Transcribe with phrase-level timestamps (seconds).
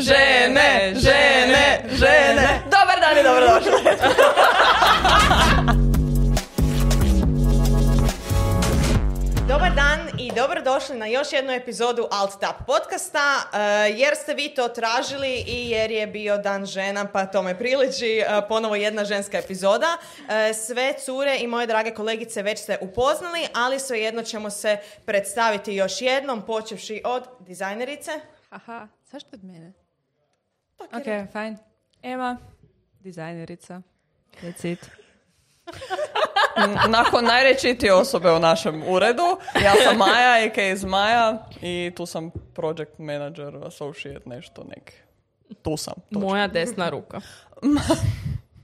[0.00, 2.62] žene, žene, žene.
[2.64, 3.72] Dobar dan i dobrodošli.
[9.48, 13.58] Dobar dan i dobrodošli na još jednu epizodu Alt Tap podcasta, eh,
[13.96, 18.26] jer ste vi to tražili i jer je bio dan žena, pa tome priliči eh,
[18.48, 19.96] ponovo jedna ženska epizoda.
[20.28, 25.74] Eh, sve cure i moje drage kolegice već ste upoznali, ali svejedno ćemo se predstaviti
[25.74, 28.10] još jednom, počevši od dizajnerice.
[28.50, 29.72] Aha, zašto od mene?
[30.78, 31.56] Ok, Ok, fajn.
[32.02, 32.36] Ema,
[33.00, 33.82] dizajnerica.
[34.42, 34.90] That's it.
[36.88, 39.22] Nakon najrečitije osobe u našem uredu,
[39.64, 40.72] ja sam Maja, a.k.a.
[40.72, 44.92] iz Maja i tu sam project manager, associate, nešto nek.
[45.62, 45.94] Tu sam.
[46.12, 46.20] točno.
[46.20, 47.20] Moja desna ruka.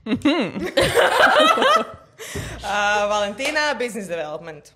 [2.63, 4.73] A, Valentina, business development.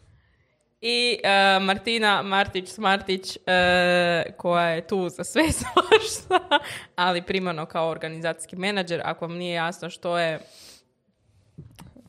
[0.81, 6.59] I e, Martina Martić-Smartić, e, koja je tu za sve svašta,
[6.95, 9.01] ali primarno kao organizacijski menadžer.
[9.05, 10.39] Ako vam nije jasno što je...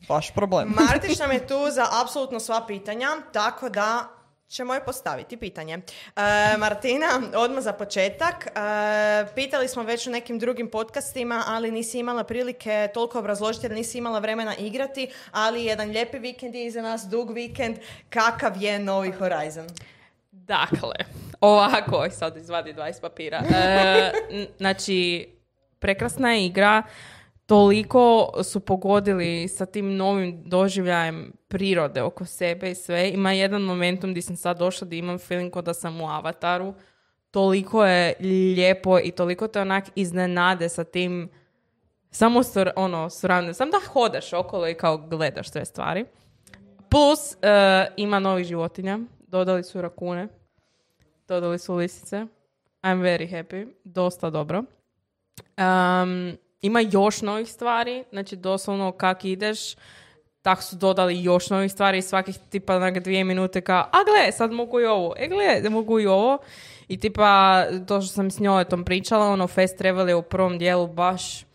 [0.09, 0.73] Vaš problem.
[0.89, 4.20] Martić nam je tu za apsolutno sva pitanja, tako da
[4.51, 5.73] ćemo joj postaviti pitanje.
[5.73, 8.51] E, Martina, odmah za početak, e,
[9.35, 13.97] pitali smo već u nekim drugim podcastima, ali nisi imala prilike toliko obrazložiti jer nisi
[13.97, 17.77] imala vremena igrati, ali jedan lijepi vikend je iza nas, dug vikend.
[18.09, 19.67] Kakav je Novi Horizon?
[20.31, 20.95] Dakle,
[21.41, 23.43] ovako, sad izvadi 20 papira.
[23.55, 24.11] E,
[24.57, 25.29] znači,
[25.79, 26.83] prekrasna je igra,
[27.51, 33.09] toliko su pogodili sa tim novim doživljajem prirode oko sebe i sve.
[33.09, 36.73] Ima jedan momentum gdje sam sad došla da imam feeling da sam u avataru.
[37.31, 41.29] Toliko je lijepo i toliko te onak iznenade sa tim
[42.11, 43.53] samo sur, ono, suradnje.
[43.53, 46.05] Sam da hodaš okolo i kao gledaš sve stvari.
[46.89, 48.99] Plus, e, ima novih životinja.
[49.27, 50.27] Dodali su rakune.
[51.27, 52.25] Dodali su lisice.
[52.81, 53.73] I'm very happy.
[53.83, 54.63] Dosta dobro.
[55.57, 58.03] Um, ima još novih stvari.
[58.11, 59.75] Znači, doslovno kak ideš,
[60.41, 64.31] tak su dodali još novih stvari i svakih tipa na dvije minute kao, a gle,
[64.31, 66.37] sad mogu i ovo, e gle, mogu i ovo.
[66.87, 70.57] I tipa, to što sam s njoj tom pričala, ono, fast travel je u prvom
[70.57, 71.50] dijelu baš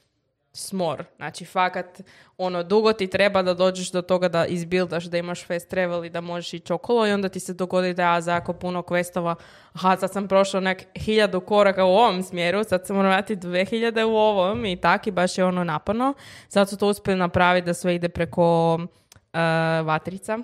[0.56, 1.04] smor.
[1.16, 2.00] Znači, fakat,
[2.38, 6.10] ono, dugo ti treba da dođeš do toga da izbildaš, da imaš fast travel i
[6.10, 9.34] da možeš ići okolo i onda ti se dogodi da ja za jako puno questova,
[9.72, 13.64] aha, sad sam prošao nek hiljadu koraka u ovom smjeru, sad sam moram vratiti dve
[13.64, 16.14] hiljade u ovom i tak i baš je ono naporno.
[16.48, 20.38] Sad su to uspjeli napraviti da sve ide preko uh, vatrica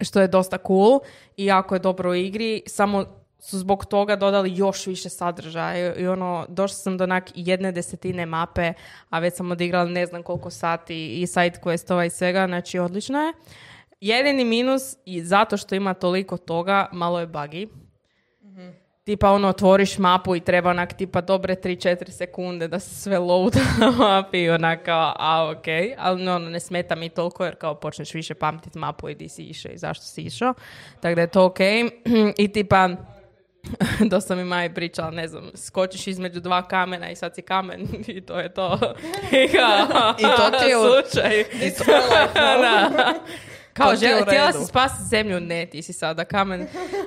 [0.00, 1.00] što je dosta cool
[1.36, 6.06] i jako je dobro u igri, samo su zbog toga dodali još više sadržaja i
[6.06, 8.72] ono, došla sam do onak jedne desetine mape,
[9.10, 13.18] a već sam odigrala ne znam koliko sati i side questova i svega, znači odlično
[13.18, 13.32] je.
[14.00, 17.68] Jedini minus, i zato što ima toliko toga, malo je buggy.
[19.04, 23.56] Tipa ono, otvoriš mapu i treba onak tipa dobre 3-4 sekunde da se sve load
[23.80, 25.66] na mapi i onak kao, a ok,
[25.98, 29.42] ali ono, ne smeta mi toliko jer kao počneš više pamtiti mapu i di si
[29.42, 30.54] išao i zašto si išao,
[31.00, 31.58] tako da je to ok.
[32.38, 32.88] I tipa,
[34.10, 38.20] dosta mi Maja pričala, ne znam, skočiš između dva kamena i sad si kamen i
[38.20, 38.78] to je to.
[39.44, 41.44] I, kao, I to ti je u- slučaj.
[42.60, 43.14] da.
[43.72, 46.66] Kao, To žel, u htjela si spasiti zemlju, ne, ti si sada kamen.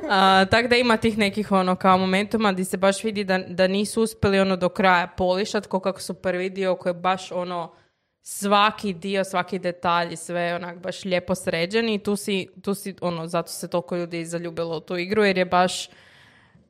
[0.10, 3.68] A, tako da ima tih nekih ono kao momentuma gdje se baš vidi da, da
[3.68, 7.74] nisu uspjeli ono do kraja polišat, ko kako su prvi dio koji je baš ono
[8.22, 12.96] svaki dio, svaki detalj i sve onak baš lijepo sređen i tu si, tu si
[13.02, 15.90] ono, zato se toliko ljudi zaljubilo u tu igru jer je baš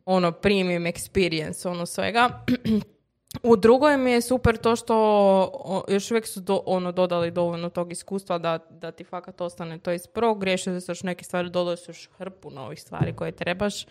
[0.06, 2.30] ono premium experience ono svega.
[3.44, 7.92] U drugoj mi je super to što još uvijek su do, ono dodali dovoljno tog
[7.92, 10.44] iskustva da, da ti fakat ostane to iz prvog.
[10.44, 13.86] Riješili su još neke stvari, dodali su još hrpu novih stvari koje trebaš.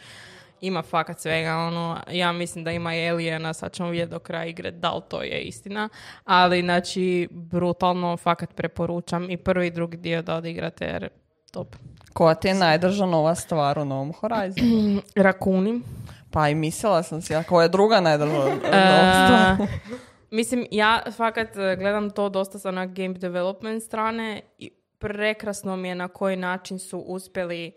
[0.61, 4.47] Ima fakat svega, ono, ja mislim da ima i Aliena, sad ćemo vidjeti do kraja
[4.47, 5.89] igre da li to je istina,
[6.25, 11.09] ali znači brutalno fakat preporučam i prvi i drugi dio da odigrate jer
[11.51, 11.77] top.
[12.13, 15.03] Koja ti je najdrža nova stvar u Novom Horizonu?
[15.17, 15.81] Rakuni.
[16.35, 18.73] Pa i mislila sam si, a koja je druga najdrža nova stvar?
[18.73, 19.57] E,
[20.31, 25.89] mislim, ja fakat e, gledam to dosta sa na game development strane i prekrasno mi
[25.89, 27.73] je na koji način su uspjeli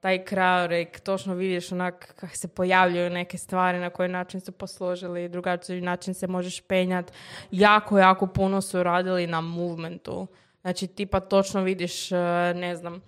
[0.00, 5.28] taj krajorik, točno vidiš onak kako se pojavljuju neke stvari, na koji način su posložili,
[5.28, 7.12] drugačiji način se možeš penjat.
[7.50, 10.26] Jako, jako puno su radili na movementu.
[10.60, 12.16] Znači, tipa točno vidiš, e,
[12.54, 13.02] ne znam,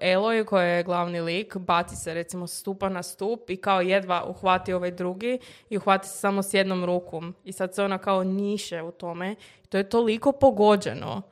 [0.00, 4.24] e, Eloy koji je glavni lik, baci se recimo stupa na stup i kao jedva
[4.28, 5.38] uhvati ovaj drugi
[5.70, 7.34] i uhvati se samo s jednom rukom.
[7.44, 9.34] I sad se ona kao njiše u tome.
[9.68, 11.22] To je toliko pogođeno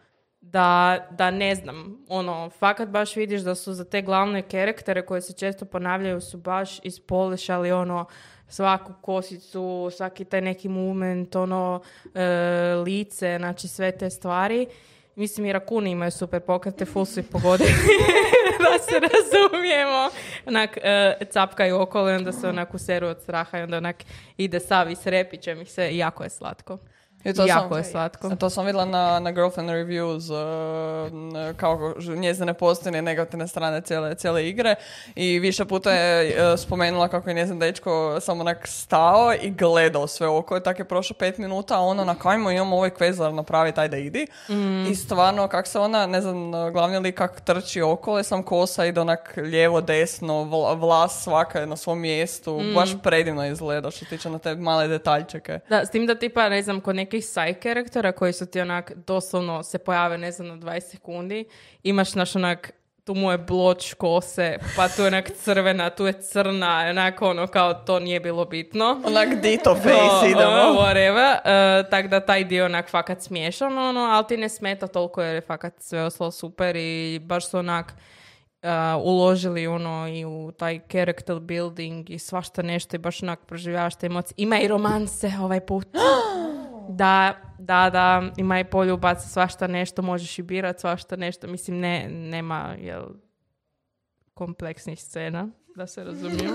[0.41, 5.21] da, da ne znam, ono, fakat baš vidiš da su za te glavne karaktere koje
[5.21, 8.05] se često ponavljaju su baš ispolišali ono
[8.49, 11.81] svaku kosicu, svaki taj neki movement, ono,
[12.15, 12.25] e,
[12.85, 14.67] lice, znači sve te stvari.
[15.19, 17.71] Mislim, i rakuni imaju super pokrete, full su ih pogodili,
[18.59, 20.11] da se razumijemo.
[20.47, 23.97] Onak, e, capkaju okolo i onda se onako seru od straha i onda onak
[24.37, 26.79] ide s repićem i sve, i jako je slatko.
[27.25, 28.37] I to jako sam, je slatko.
[28.37, 34.15] To sam vidjela na, na Girlfriend Reviews, uh, kao njezine pozitivne i negativne strane cijele,
[34.15, 34.75] cijele igre
[35.15, 40.07] i više puta je uh, spomenula kako je njezin dečko samo onak stao i gledao
[40.07, 43.13] sve oko i tako je prošlo pet minuta, a ono na kajmo imamo ovaj quest
[43.13, 44.27] za napraviti, ajde idi.
[44.91, 49.01] I stvarno, kak se ona, ne znam, glavni lik kak trči okolo, sam kosa ide
[49.01, 54.11] onak lijevo, desno, vla- vlas svaka je na svom mjestu, baš predivno izgleda što se
[54.11, 55.59] tiče na te male detaljčeke.
[55.69, 58.93] Da, s tim da tipa, ne znam, kod nekih side karaktera koji su ti onak
[59.07, 61.45] doslovno se pojave, ne znam, na 20 sekundi,
[61.83, 62.73] imaš naš onak
[63.05, 67.47] tu mu je bloč kose, pa tu je onak crvena, tu je crna, onako ono
[67.47, 69.01] kao to nije bilo bitno.
[69.05, 70.51] Onak dito face O, idemo.
[70.51, 71.35] o, whatever.
[71.35, 75.35] Uh, tak da taj dio onak fakat smiješan, ono, ali ti ne smeta toliko jer
[75.35, 77.95] je fakat sve ostalo super i baš su onak
[78.63, 78.69] uh,
[79.05, 84.07] uložili ono i u taj character building i svašta nešto i baš onak proživljavaš te
[84.07, 84.35] emocije.
[84.37, 85.89] Ima i romanse ovaj put.
[86.89, 91.47] Da, da, da, ima i poljubac, svašta nešto, možeš i birat svašta nešto.
[91.47, 93.05] Mislim, ne, nema, jel,
[94.35, 96.55] kompleksnih scena, da se razumijem.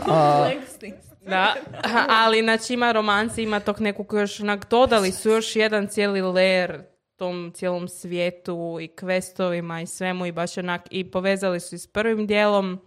[1.21, 1.53] Da,
[2.23, 6.83] ali znači ima romanci, ima tog nekog još onak dodali su još jedan cijeli layer
[7.15, 11.87] tom cijelom svijetu i questovima i svemu i baš onak i povezali su i s
[11.87, 12.81] prvim dijelom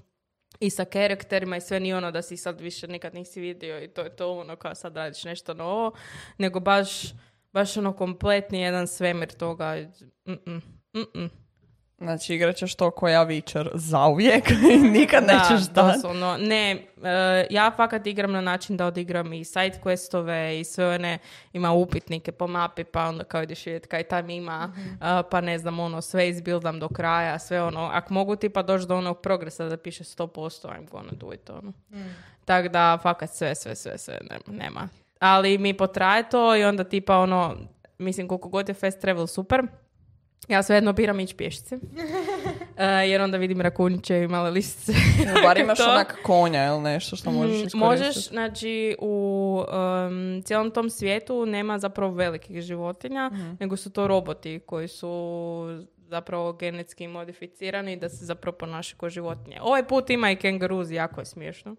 [0.60, 3.88] i sa karakterima i sve nije ono da si sad više nikad nisi vidio i
[3.88, 5.93] to je to ono kao sad radiš nešto novo,
[6.38, 7.02] nego baš,
[7.56, 9.76] baš ono kompletni jedan svemir toga.
[10.29, 10.62] Mm-mm,
[10.97, 11.31] mm-mm.
[11.99, 15.97] Znači igrat ćeš to ko ja Witcher zauvijek i nikad nećeš da, dati.
[15.97, 16.37] doslovno.
[16.41, 21.19] Ne, e, ja fakat igram na način da odigram i side questove i sve one,
[21.53, 25.58] ima upitnike po mapi, pa onda kao ideš vidjeti kaj tam ima, a, pa ne
[25.58, 29.20] znam, ono, sve izbildam do kraja, sve ono, ako mogu ti pa doći do onog
[29.20, 31.73] progresa da piše 100%, I'm gonna do it, ono.
[32.44, 34.64] Tako da, fakat sve, sve, sve, sve, nema.
[34.64, 34.88] nema.
[35.19, 37.57] Ali mi potraje to i onda tipa ono,
[37.99, 39.63] mislim koliko god je fast travel super,
[40.49, 41.79] ja svejedno biram ići pješice.
[42.79, 44.93] E, jer onda vidim rakuniće i male listice.
[45.43, 45.85] Bar imaš To.
[45.85, 47.77] onak konja ili nešto što možeš Mm, iskoristiti.
[47.79, 49.65] Možeš, znači, u
[50.09, 53.51] um, cijelom tom svijetu nema zapravo velikih životinja, Mhm.
[53.61, 55.09] nego su to roboti koji su
[55.99, 59.59] zapravo genetski modificirani da se zapravo ponašaju kao životinje.
[59.61, 61.77] Ovaj put ima i kenguruz, jako je smiješno.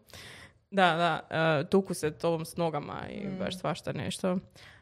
[0.72, 1.28] Da, da,
[1.62, 3.38] uh, tuku se tobom s nogama i Mm.
[3.40, 4.38] baš svašta nešto.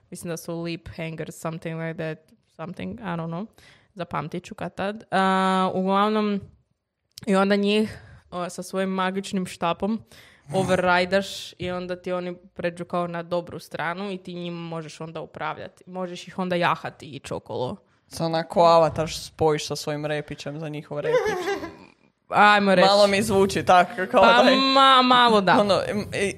[0.09, 3.45] Mislim da su leap hangers, something like that, something, I don't know.
[3.93, 4.95] Zapamtit ću kad tad.
[4.95, 6.41] Uh, uglavnom,
[7.27, 7.99] i onda njih
[8.31, 10.01] o, sa svojim magičnim štapom
[10.53, 15.21] overridaš i onda ti oni pređu kao na dobru stranu i ti njima možeš onda
[15.21, 15.83] upravljati.
[15.87, 17.75] Možeš ih onda jahati i okolo.
[18.07, 21.45] Se onako avatar spojiš sa svojim repićem za njihov repić.
[22.29, 22.87] Ajmo reći.
[22.87, 25.53] Malo mi zvuči tako kao pa da je- ma, malo da.
[25.61, 25.81] Ono,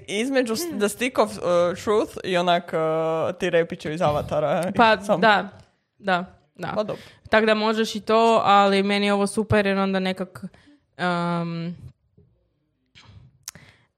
[0.08, 1.38] između The Stick of uh,
[1.84, 4.72] Truth i onak uh, ti repićevi iz avatara.
[4.76, 5.50] Pa Sam- da,
[5.98, 6.26] da,
[6.56, 6.72] da.
[6.76, 7.04] Pa dobro.
[7.30, 10.44] Tako da možeš i to, ali meni je ovo super jer onda nekak...
[10.98, 11.76] um,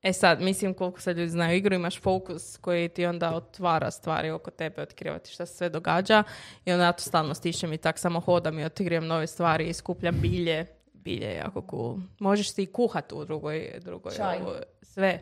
[0.01, 4.31] e sad, mislim koliko sad ljudi znaju igru, imaš fokus koji ti onda otvara stvari
[4.31, 6.23] oko tebe, otkriva ti šta se sve događa
[6.65, 9.73] i onda ja to stalno stišem i tak samo hodam i otkrivam nove stvari i
[9.73, 10.65] skupljam bilje.
[11.03, 11.97] Bilje je jako cool.
[12.19, 14.39] Možeš si i kuhat u drugoj, drugoj Čaj.
[14.81, 15.19] sve,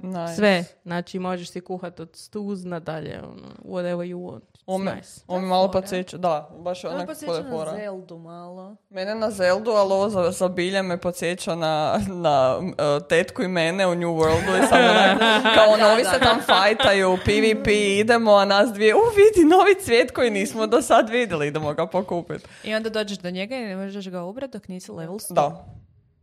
[0.00, 0.34] Nice.
[0.34, 0.64] sve.
[0.82, 4.40] Znači možeš si kuhat od stuz nadalje, ono, whatever you want.
[4.40, 5.20] It's Ovo me, nice.
[5.26, 7.72] ovo me malo podsjeća, da, baš je Ono onak podsjeća kod na fora.
[7.72, 8.76] Zeldu malo.
[8.90, 13.48] Mene na Zeldu, ali ovo za, za bilje me podsjeća na, na uh, tetku i
[13.48, 15.18] mene u New Worldu i samo onak,
[15.56, 17.66] kao ono, ovi se tam fajtaju, PvP,
[18.00, 21.86] idemo, a nas dvije, u vidi novi cvijet koji nismo do sad vidjeli, idemo ga
[21.86, 22.44] pokupiti.
[22.64, 25.34] I onda dođeš do njega i ne možeš ga ubrat dok nisi level 100.
[25.34, 25.64] Da.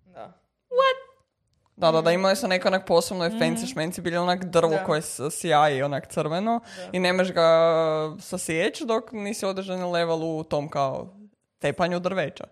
[0.05, 0.33] Da.
[1.77, 4.83] Da, da, da, imali su neko onak posebno mm fancy šmenci, bili onak drvo Da.
[4.83, 5.01] koje
[5.31, 6.59] sjaji onak crveno
[6.91, 7.49] i ne možeš ga
[8.19, 11.15] sasjeći dok nisi održani level u tom kao
[11.59, 12.45] tepanju drveća.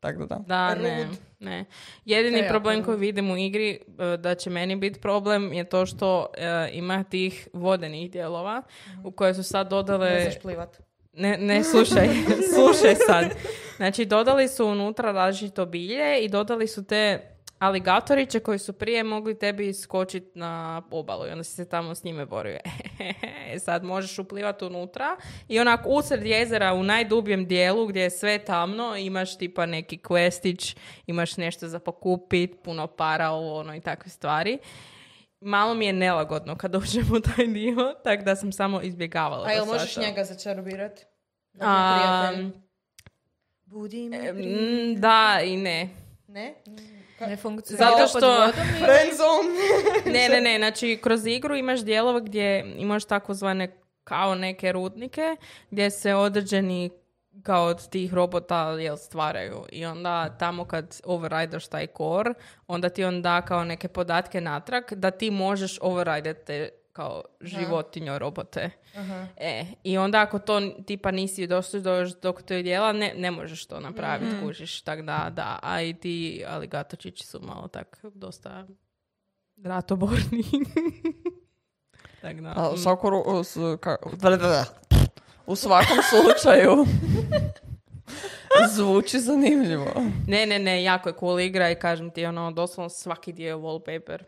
[0.00, 0.44] Tako da da.
[0.46, 1.64] Da, ne, ne.
[2.04, 5.86] Jedini jako problem koji vidim u igri, e, da će meni biti problem, je to
[5.86, 8.62] što e, ima tih vodenih dijelova
[9.04, 10.10] u koje su sad dodale...
[10.10, 10.80] Ne plivat.
[11.12, 12.08] Ne, ne, slušaj,
[12.54, 13.24] slušaj sad.
[13.76, 17.20] Znači, dodali su unutra različito bilje i dodali su te
[17.58, 22.04] aligatoriće koji su prije mogli tebi skočiti na obalu i onda si se tamo s
[22.04, 22.58] njime borio.
[23.50, 25.16] E, sad možeš uplivati unutra
[25.48, 30.76] i onak usred jezera u najdubljem dijelu gdje je sve tamno imaš tipa neki questić,
[31.06, 34.58] imaš nešto za pokupit, puno para, ovo ono i takve stvari.
[35.40, 39.46] malo mi je nelagodno kad uđem u taj dio, tako da sam samo izbjegavala.
[39.46, 40.06] A jel možeš sada.
[40.06, 41.06] njega začarobirat?
[41.60, 42.32] A,
[43.64, 45.88] Budi mi mm, da i ne.
[46.26, 46.54] Ne?
[47.20, 49.58] Ne funkcionira Zato pod što- vodom i- Friendzone.
[50.18, 55.36] Ne, ne, ne, znači kroz igru imaš dijelove gdje imaš takozvane kao neke rudnike
[55.70, 56.90] gdje se određeni
[57.42, 59.64] kao od tih robota jel, stvaraju.
[59.70, 62.34] I onda tamo kad overrideš taj core,
[62.66, 68.18] onda ti on da kao neke podatke natrag da ti možeš overridati te kao životinjo
[68.18, 68.70] robote.
[69.36, 73.66] E, I onda ako to tipa nisi došli do, do tog dijela, ne, ne možeš
[73.66, 74.82] to napraviti, kužiš.
[74.82, 75.58] Tak da, da.
[75.62, 78.66] A i ti aligatorčići su malo tak dosta
[79.64, 80.44] ratoborni.
[82.22, 82.52] tak da.
[82.56, 82.78] A u, mm.
[82.78, 83.44] svaku ru-
[85.46, 86.86] u, svakom slučaju
[88.74, 89.92] zvuči zanimljivo.
[90.26, 93.56] Ne, ne, ne, jako je cool igra i kažem ti, ono, doslovno svaki dio je
[93.56, 94.18] wallpaper.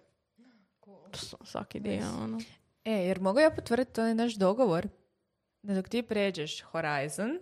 [1.12, 2.38] Doslovno Svaki dio, ono.
[2.84, 4.88] E, jer mogu ja potvrditi, to je naš dogovor.
[5.62, 7.38] Da dok ti pređeš Horizon,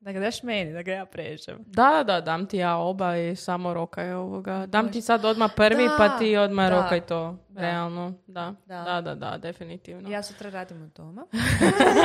[0.00, 1.58] da ga daš meni, da ga ja pređem.
[1.66, 4.66] Da, da, da, dam ti ja oba i samo rokaj ovoga.
[4.66, 7.36] Dam ti sad odmah prvi, Da, pa ti odmah da, rokaj to.
[7.48, 7.60] da.
[7.60, 8.54] Realno, da.
[8.66, 8.82] Da.
[8.82, 10.10] Da, da, da, definitivno.
[10.10, 11.26] Ja sutra radim od doma.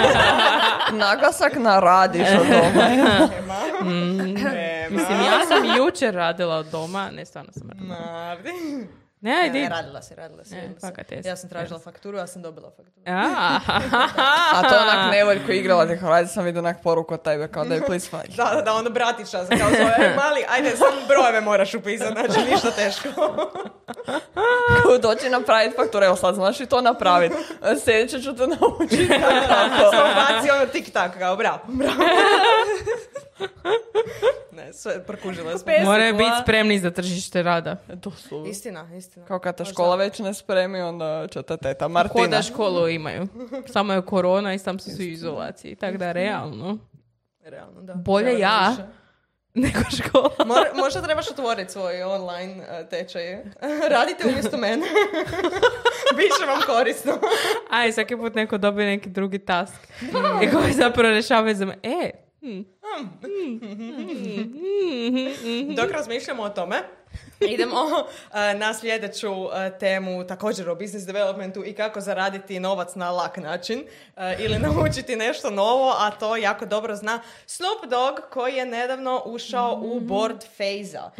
[1.04, 2.88] Naglasak na radiš od doma.
[3.84, 4.34] Mm.
[4.90, 7.96] Mislim, ja sam jučer radila od doma, ne stvarno sam radila.
[9.24, 9.70] Ne, Ne, ajde.
[9.70, 10.56] radila si, radila si.
[10.56, 10.82] E, radila si.
[10.82, 13.04] fakat jesi, Ja sam tražila fakturu, ja sam dobila fakturu.
[13.08, 13.60] A,
[14.56, 17.66] A to je onak nevoljko igrala ti Horizon, sam vidio onak poruku od tebe, kao
[17.66, 18.38] da je please fight.
[18.38, 22.14] Da, da, da, ono bratića se kao zove, "E, mali, ajde, samo brojeve moraš upisati,
[22.14, 23.10] znači ništa teško.
[24.84, 27.36] Kao doći napraviti fakturu, evo sad znaš i to napraviti.
[27.84, 29.08] Sljedeće ću te naučiti
[29.48, 29.92] kako.
[29.92, 31.94] Samo baci ono tik-tak, kao bravo, bravo.
[34.52, 35.72] ne, sve prkužila smo.
[35.84, 37.76] Moraju biti spremni za tržište rada.
[38.02, 38.46] To su...
[38.48, 39.26] Istina, istina.
[39.26, 42.28] Kao kad te škola već ne spremi, onda će te teta Ko Martina.
[42.28, 43.28] da školu imaju.
[43.74, 45.76] Samo je korona i sam su svi u izolaciji.
[45.76, 46.78] Tako da, realno.
[47.44, 47.94] Realno, da.
[47.94, 48.70] Bolje ja.
[48.70, 48.84] više.
[49.64, 50.36] Nego škola.
[50.46, 53.44] Mor- možda trebaš otvoriti svoj online uh, tečaj.
[53.96, 54.86] Radite umjesto mene.
[56.18, 57.14] Biće vam korisno.
[57.70, 59.88] Aj, svaki put neko dobije neki drugi task.
[60.44, 61.78] I koji zapravo rješavaju za me.
[61.84, 62.62] E, hm,
[65.76, 66.78] Dok razmišljamo o tome,
[67.40, 73.12] idemo uh, na sljedeću uh, temu, također o business developmentu i kako zaraditi novac na
[73.12, 78.56] lak način uh, ili naučiti nešto novo, a to jako dobro zna Snoop Dogg koji
[78.56, 81.12] je nedavno ušao u board Feza.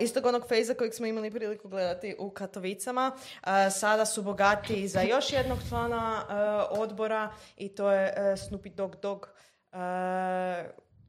[0.00, 3.12] istog onog Feza kojeg smo imali priliku gledati u Katovicama.
[3.16, 6.22] Uh, sada su bogati za još jednog člana
[6.70, 9.26] uh, odbora i to je uh, Snoopy Dogg Dogg.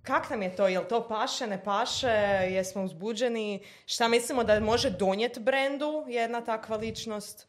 [0.02, 0.68] Kak nam je to?
[0.68, 2.08] Jel to paše, ne paše?
[2.48, 3.64] Jesmo uzbuđeni?
[3.86, 7.48] Šta mislimo da može donijeti brendu jedna takva ličnost?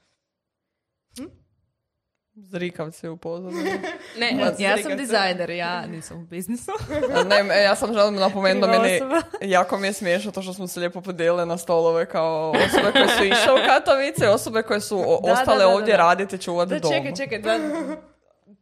[2.35, 3.71] Zrikavci u pozadini.
[4.21, 4.97] ne, Ja sam se.
[4.97, 6.71] dizajner, ja nisam u biznisu.
[7.29, 9.01] Ne, e, ja sam želim napomenuti da meni
[9.53, 13.09] jako mi je smiješno to što smo se lijepo podijelili na stolove kao osobe koje
[13.09, 15.99] su išle u Katovice, osobe koje su o- Da, ostale da, da, ovdje da.
[15.99, 16.93] raditi čuvati Da, dom.
[16.93, 17.59] čekaj, čekaj, da,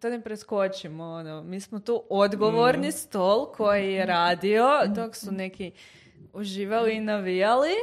[0.00, 1.04] to ne preskočimo.
[1.04, 1.42] Ono.
[1.42, 5.72] Mi smo tu odgovorni stol koji je radio dok su neki
[6.32, 7.74] uživali i navijali.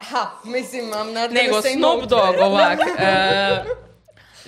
[0.00, 2.06] Ha, mislim, I'm not Nego Snoop no.
[2.06, 2.78] Dogg, ovak.
[2.98, 3.64] e,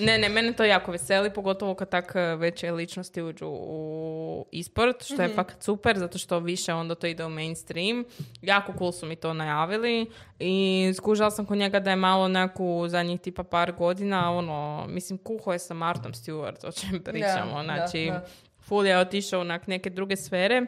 [0.01, 5.05] ne, ne, mene to jako veseli, pogotovo kad tak e, veće ličnosti uđu u e-sport,
[5.05, 8.05] što je fakat super, zato što više onda to ide u mainstream.
[8.43, 10.07] Jako cool su mi to najavili
[10.39, 15.19] i skužala sam kod njega da je malo neku zadnjih tipa par godina, ono, mislim,
[15.19, 18.27] kuho je sa Martom Stewart, o čem pričamo, da, znači, da.
[18.61, 20.67] full je otišao onak neke druge sfere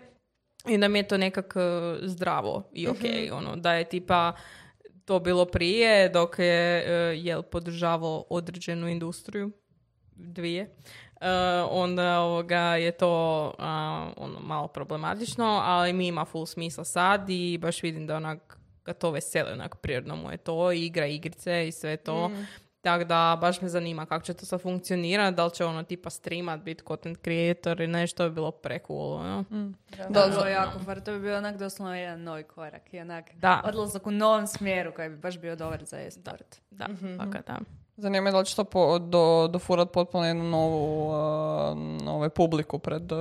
[0.69, 1.61] i da mi je to nekak e,
[2.03, 2.99] zdravo i ok,
[3.33, 4.33] ono, da je tipa
[5.05, 9.51] to bilo prije dok je e, jel podržavao određenu industriju
[10.15, 10.63] dvije
[11.21, 11.29] e,
[11.71, 17.59] onda ovoga je to a, ono malo problematično ali mi ima full smisla sad i
[17.59, 21.73] baš vidim da onak ga to veseli onak prirodno mu je to igra igrice i
[21.73, 22.31] sve to
[22.83, 26.11] tako da baš me zanima kako će to sad funkcionirati, da li će ono tipa
[26.11, 29.45] streamat, biti content creator i nešto bi bilo precool, ono.
[29.51, 31.01] Da, Da, bilo za- jako far.
[31.01, 33.61] To bi bio onak doslovno jedan novi korak i onak Da.
[33.65, 36.57] odlazak u novom smjeru koji bi baš bio dobar za e-sport.
[36.71, 36.87] Da,
[37.19, 37.59] fakat da.
[37.97, 41.15] Zanima me da li će to po, do, dofurat potpuno jednu novu uh,
[42.05, 43.19] nove publiku pred, uh,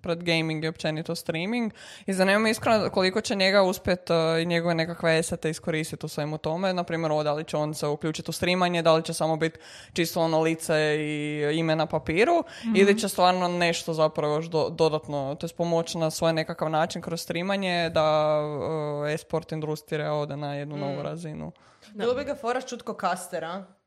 [0.00, 1.72] pred gaming i općenito streaming.
[2.06, 6.08] I zanima me iskreno koliko će njega uspjet uh, i njegove nekakve esete iskoristiti u
[6.08, 6.72] svemu tome.
[6.72, 9.58] Naprimjer, ovo da li će on se uključiti u streamanje, da li će samo biti
[9.92, 12.44] čisto ono lice i ime na papiru
[12.76, 17.02] ili će stvarno nešto zapravo još do- dodatno, to je pomoć na svoj nekakav način
[17.02, 21.52] kroz streamanje da uh, e-sport industrija ode na jednu novu razinu.
[21.94, 23.77] Bilo bi ga fora čutko kastera.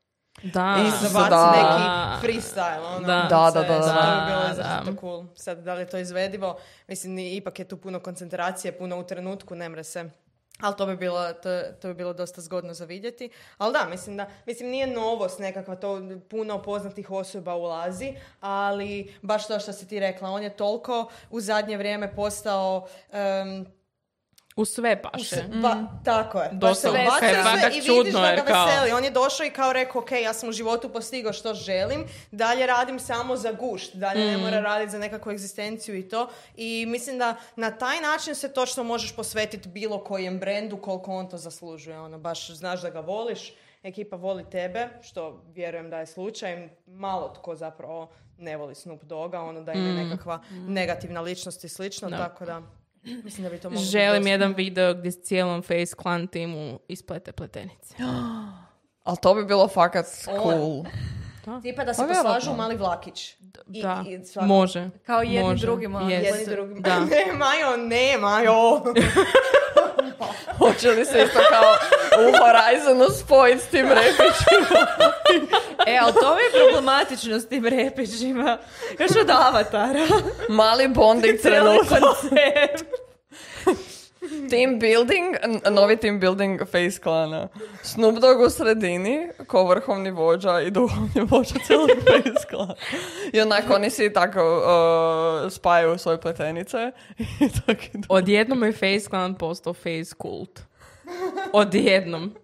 [0.43, 0.75] Da.
[0.87, 1.51] I Zabaci Da.
[1.51, 2.85] neki freestyle.
[2.95, 3.27] Ono, Da.
[3.29, 4.25] Da, da, da, da.
[4.27, 5.25] bilo Da, cool.
[5.35, 6.57] Sad, da li je to izvedivo?
[6.87, 10.09] Mislim, ipak je tu puno koncentracije, puno u trenutku, ne mre se.
[10.61, 13.29] Ali to bi bilo, to, to bi bilo dosta zgodno za vidjeti.
[13.57, 19.47] Ali da, mislim da, mislim nije novost nekakva, to puno poznatih osoba ulazi, ali baš
[19.47, 23.65] to što si ti rekla, on je toliko u zadnje vrijeme postao em,
[24.55, 25.35] U sve paše.
[25.53, 26.49] ba, tako je.
[26.51, 27.31] Baš se sve fakat
[27.67, 28.91] i vidiš da ga kao- veseli.
[28.91, 32.65] On je došao i kao rekao, ok, ja sam u životu postigao što želim, dalje
[32.65, 34.41] radim samo za gušt, dalje ne Mm.
[34.41, 36.29] mora raditi za nekakvu egzistenciju i to.
[36.55, 41.29] I mislim da na taj način se točno možeš posvetiti bilo kojem brendu koliko on
[41.29, 41.99] to zaslužuje.
[41.99, 43.53] Ono, baš znaš da ga voliš,
[43.83, 46.69] ekipa voli tebe, što vjerujem da je slučaj.
[46.87, 51.69] Malo tko zapravo ne voli Snoop Dogga, ono da im je nekakva negativna ličnost i
[51.69, 52.17] slično, Da.
[52.19, 52.61] tako da
[53.23, 57.31] mislim da bi to moglo Želim jedan video gdje s cijelom Face Clan timu isplete
[57.31, 57.95] pletenice.
[59.03, 60.83] Ali to bi bilo fakat cool.
[61.63, 63.35] Tipa da se Pa poslažu mali vlakić.
[63.67, 64.89] I- Da, i svako- može.
[65.05, 65.61] Kao jedni može.
[65.61, 66.09] drugima, Yes.
[66.25, 66.81] Jedni drugim.
[66.81, 66.99] Da.
[66.99, 68.81] ne, Majo, ne, Majo.
[70.57, 71.75] Hoće li se isto kao
[72.19, 74.87] u Horizonu spojiti s tim repićima?
[75.87, 78.57] E, ali to mi je problematično s tim repićima.
[78.99, 80.07] Još od avatara.
[80.49, 81.99] Mali bonding trenutak.
[81.99, 83.01] koncept.
[84.49, 85.35] Team building,
[85.71, 87.47] novi team building Face Clana.
[87.83, 92.73] Snoop Dogg u sredini, ko vrhovni vođa i duhovni vođa cijelog Face Clan.
[93.33, 96.91] I onako oni si tako uh, spajaju svoje pletenice.
[97.17, 97.81] I tako.
[98.09, 100.70] Odjednom je Face Clan postao Face Cult.
[101.53, 102.35] Odjednom.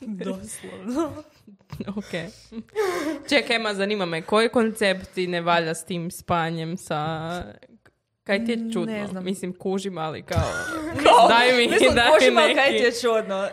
[0.00, 1.12] Doslovno.
[1.98, 2.12] ok.
[3.28, 7.42] Čekaj, ma zanima me, koji koncept ti ne valja s tim spanjem sa...
[8.24, 8.92] Kaj ti je čudno?
[8.92, 9.24] Ne znam.
[9.24, 10.50] Mislim, kužim, ali kao...
[11.28, 13.48] daj mi, Mislim, daj kužim, mi ali kaj ti je čudno.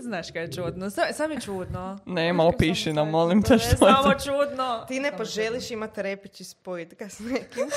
[0.00, 0.90] Znaš kaj je čudno.
[0.90, 1.98] Sam, sam je čudno.
[2.06, 4.84] Ne, malo piši nam, molim te što je samo čudno.
[4.88, 7.70] Ti ne poželiš imati repić i spojiti ga s nekim.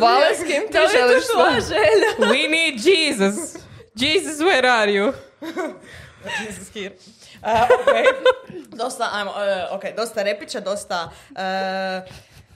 [0.00, 1.76] Vale, s kim ti Da li je želiš to tvoja sve?
[1.76, 2.30] želja?
[2.32, 3.54] We need Jesus.
[3.94, 5.12] Jesus, where are you?
[6.40, 6.94] Jesus here.
[7.42, 7.94] Uh, ok.
[8.68, 9.36] Dosta, ajmo, uh,
[9.76, 11.10] ok, dosta repića, dosta...
[11.30, 12.12] Uh,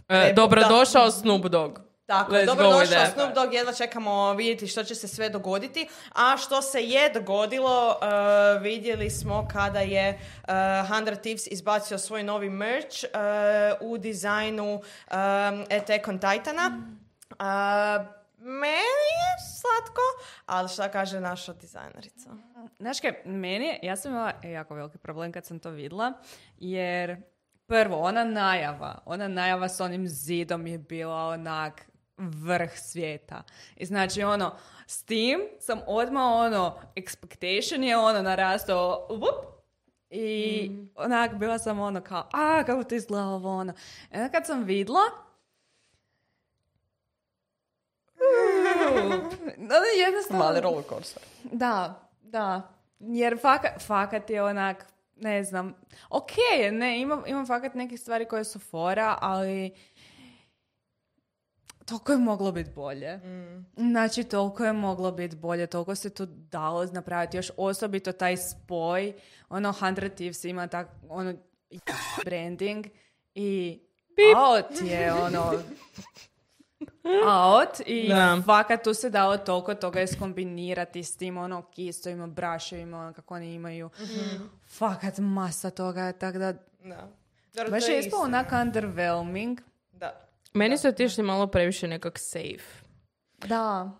[0.09, 1.79] E, dobrodošao Snoop Dogg.
[2.11, 3.13] Tako, Let's je, dobrodošao that.
[3.13, 5.89] Snoop Dogg, jedva čekamo vidjeti što će se sve dogoditi.
[6.15, 12.23] A što se je dogodilo, uh, vidjeli smo kada je uh, 100 Thieves izbacio svoj
[12.23, 14.83] novi merch uh, u dizajnu um,
[15.79, 16.83] Attack on Titana.
[17.31, 18.07] Uh,
[18.39, 20.03] meni je slatko,
[20.47, 22.31] ali šta kaže naša dizajnerica?
[22.79, 26.13] Znaš kaj, meni, ja sam imala jako veliki problem kad sam to vidjela,
[26.59, 27.17] jer
[27.67, 31.90] prvo, ona najava, ona najava s onim zidom je bila onak
[32.21, 33.43] vrh svijeta.
[33.77, 34.53] I znači ono,
[34.87, 39.61] s tim sam odmah ono, expectation je ono narastao, vup,
[40.11, 43.73] i onak bila sam ono kao, a kako to izgleda ovo ono.
[44.13, 45.01] I onda kad sam vidla,
[49.59, 50.45] ono jednostavno...
[50.45, 51.23] Mali roller coaster.
[51.43, 52.63] Da, da.
[52.99, 55.75] Jer fakat, fakat je onak, ne znam,
[56.11, 56.33] ok,
[56.73, 59.75] ne, imam, imam fakat neke stvari koje su fora, ali
[61.91, 63.21] toliko je moglo biti bolje.
[63.77, 69.13] Znači, toliko je moglo biti bolje, toliko se tu dalo napraviti, još osobito taj spoj,
[69.49, 71.35] ono, 100 Thieves ima tak, ono,
[72.25, 72.87] branding
[73.35, 73.81] i
[74.37, 75.53] out je, ono,
[77.27, 78.43] out i Da.
[78.47, 83.55] fakat tu se dalo toliko toga iskombinirati s tim ono kistovima, braševima, ono kako oni
[83.55, 83.91] imaju.
[84.67, 87.09] Fakat masa toga, tako da Da.
[87.55, 88.07] Dobro, baš to je isto.
[88.07, 89.61] ispalo onak underwhelming.
[90.55, 92.85] Meni su otišli malo previše nekak safe.
[93.49, 93.91] Da.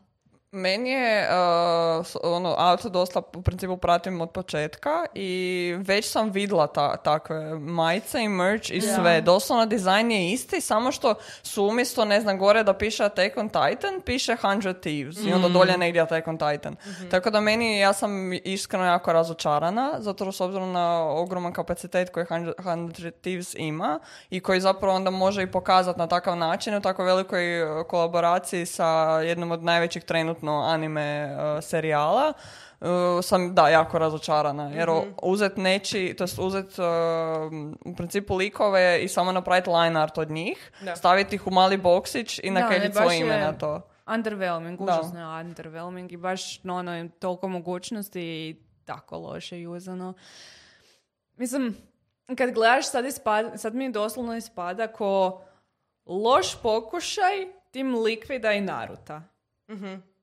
[0.53, 6.67] Meni je uh, ono, auto dosta u principu pratim od početka i već sam vidjela
[6.67, 9.21] ta, takve majice i merch i sve.
[9.21, 13.49] Doslovno dizajn je isti, samo što su umjesto, ne znam, gore da piše Attack on
[13.49, 16.77] Titan, piše 100 Thieves i onda dolje negdje Attack on Titan.
[17.11, 22.27] Tako da meni, ja sam iskreno jako razočarana, zato s obzirom na ogroman kapacitet koji
[22.27, 26.81] 100 100 Thieves ima i koji zapravo onda može i pokazati na takav način u
[26.81, 32.33] tako velikoj uh, kolaboraciji sa jednom od najvećih trenutno trenutno anime uh, serijala,
[32.81, 32.87] uh,
[33.23, 34.71] sam da jako razočarana.
[34.71, 36.85] Jer o- uzet neći, to jest uzet uh,
[37.85, 40.97] u principu likove i samo napraviti line art od njih, Da.
[40.97, 43.81] staviti ih u mali boksić i nakeljiti svoje ime je- na to.
[44.07, 50.15] Underwhelming, užasno je underwhelming i baš no, ono, toliko mogućnosti i tako loše juzano.
[51.37, 51.77] Mislim,
[52.37, 55.41] kad gledaš sad, ispada, sad mi doslovno ispada ko
[56.07, 57.33] loš pokušaj
[57.71, 59.23] tim Likvida i Naruta.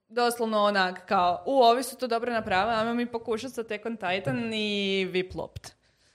[0.10, 3.98] Doslovno onak kao, u, ovi su to dobro napravili, ajmo mi pokušati sa Attack on
[3.98, 5.68] Titan i vi plopt.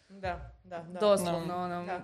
[0.08, 1.00] Da, da, da.
[1.00, 1.84] Doslovno, ono.
[1.84, 2.00] Da.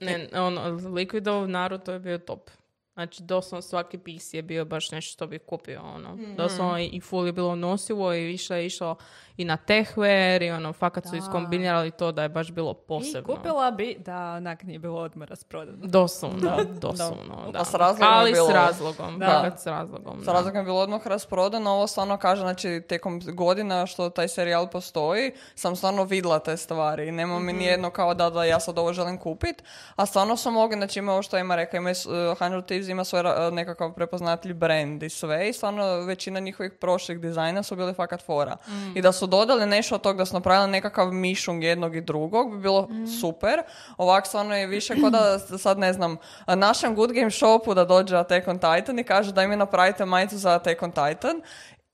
[0.00, 2.50] Ne, ono, Liquidov Naruto je bio top.
[2.94, 6.14] Znači, doslovno svaki pis je bio baš nešto što bi kupio, ono.
[6.14, 6.36] Mm.
[6.36, 8.96] Doslovno i full je bilo nosivo i više je išlo
[9.36, 11.10] i na tehver i ono, fakat da.
[11.10, 13.32] su iskombinirali to da je baš bilo posebno.
[13.32, 15.78] I kupila bi da onak nije bilo odmah rasprodano.
[15.86, 17.52] Doslovno, da, doslovno, pa da.
[17.52, 17.60] da.
[17.60, 18.46] A s razlogom Ali bilo...
[18.46, 19.26] s razlogom, da.
[19.26, 20.24] Fakat s razlogom.
[20.24, 24.70] S razlogom je bilo odmah rasprodano, ovo stvarno kaže, znači, tijekom godina što taj serijal
[24.70, 27.12] postoji, sam stvarno vidla te stvari.
[27.12, 27.46] Nema mm-hmm.
[27.46, 27.60] mi mhm.
[27.60, 29.62] nijedno kao da, da ja sad ovo želim kupit,
[29.96, 32.90] a stvarno sam mogla, znači ima ovo što ima reka, ima uh, eh, 100 Reeves
[32.90, 37.76] ima svoj eh, nekakav prepoznatljiv brand i sve i stvarno većina njihovih prošlih dizajna su
[37.76, 38.56] bili fakat fora.
[38.68, 38.98] Mm.
[38.98, 42.54] I da su dodali nešto od toga, da su napravili nekakav mišung jednog i drugog,
[42.54, 43.06] bi bilo mm.
[43.20, 43.62] super.
[43.96, 46.16] Ovak stvarno je više kao da sad ne znam,
[46.46, 50.38] našem Good Game Shopu da dođe Attack on Titan i kaže da mi napravite majicu
[50.38, 51.42] za Attack on Titan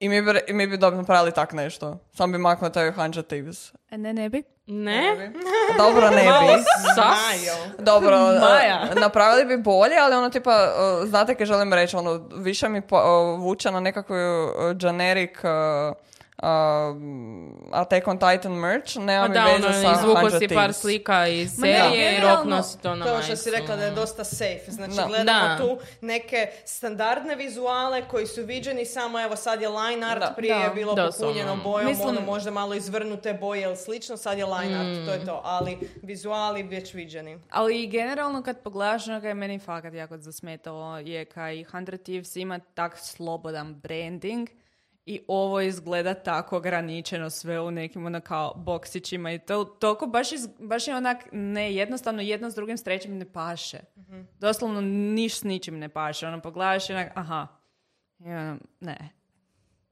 [0.01, 1.99] i mi bi, mi bi dobro napravili tak nešto.
[2.13, 3.73] Samo bi maknuo taj Hanja Thieves.
[3.91, 4.43] E, ne, ne bi.
[4.71, 5.33] Ne?
[5.79, 6.63] Dobro, ne bi.
[7.79, 8.89] Dobro, Maja.
[8.97, 12.79] e, napravili bi bolje, ali ono tipa, e, znate kaj želim reći, ono, više mi
[12.79, 12.83] e,
[13.39, 14.17] vuče na nekakvu
[14.75, 15.39] generic
[16.43, 20.73] um, Attack on Titan merch, nema Pa mi da, veze ono, sa izvuko si par
[20.73, 23.91] slika iz serije i generalno, rok nosi to na To što si rekla da je
[23.91, 24.65] dosta safe.
[24.69, 25.05] Znači Da.
[25.05, 25.57] gledamo Da.
[25.59, 30.33] tu neke standardne vizuale koji su viđeni samo evo sad je line art, Da.
[30.37, 34.45] prije je bilo popunjeno bojom, Mislim- ono možda malo izvrnute boje ili slično, sad je
[34.47, 35.41] line art, to je to.
[35.45, 37.39] Ali vizuali već viđeni.
[37.51, 42.03] Ali i generalno kad pogledaš ono kaj je meni fakat jako zasmetalo je kaj Hundred
[42.03, 44.49] Thieves ima tak slobodan branding
[45.11, 50.33] i ovo izgleda tako ograničeno sve u nekim ono kao boksićima i to toliko baš,
[50.33, 53.79] iz- baš je onak ne jednostavno jedno s drugim s trećim ne paše.
[54.39, 56.27] Doslovno niš s ničim ne paše.
[56.27, 57.47] Ono pogledaš i onak aha.
[58.19, 58.97] I ono, ne.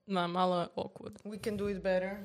[0.06, 1.22] Da, malo je awkward.
[1.24, 2.16] We can do it better.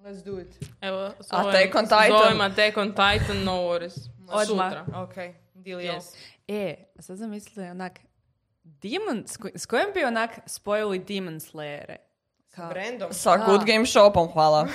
[0.00, 0.58] Let's do it.
[0.80, 0.98] Evo,
[1.30, 2.18] Attack on Titan.
[2.22, 4.08] Zovem Attack on Titan, no worries.
[4.22, 4.46] Odmah.
[4.46, 5.02] Sutra.
[5.02, 5.14] Ok,
[5.54, 5.92] dealio.
[5.92, 6.16] Yes.
[6.48, 8.00] E, a sad zamislite onak
[8.64, 11.96] Demon, s kojim bi onak spojili Demon Slayere?
[12.54, 13.12] Kao- Brandom.
[13.12, 13.36] Sa.
[13.36, 14.68] Good Game Shopom, hvala.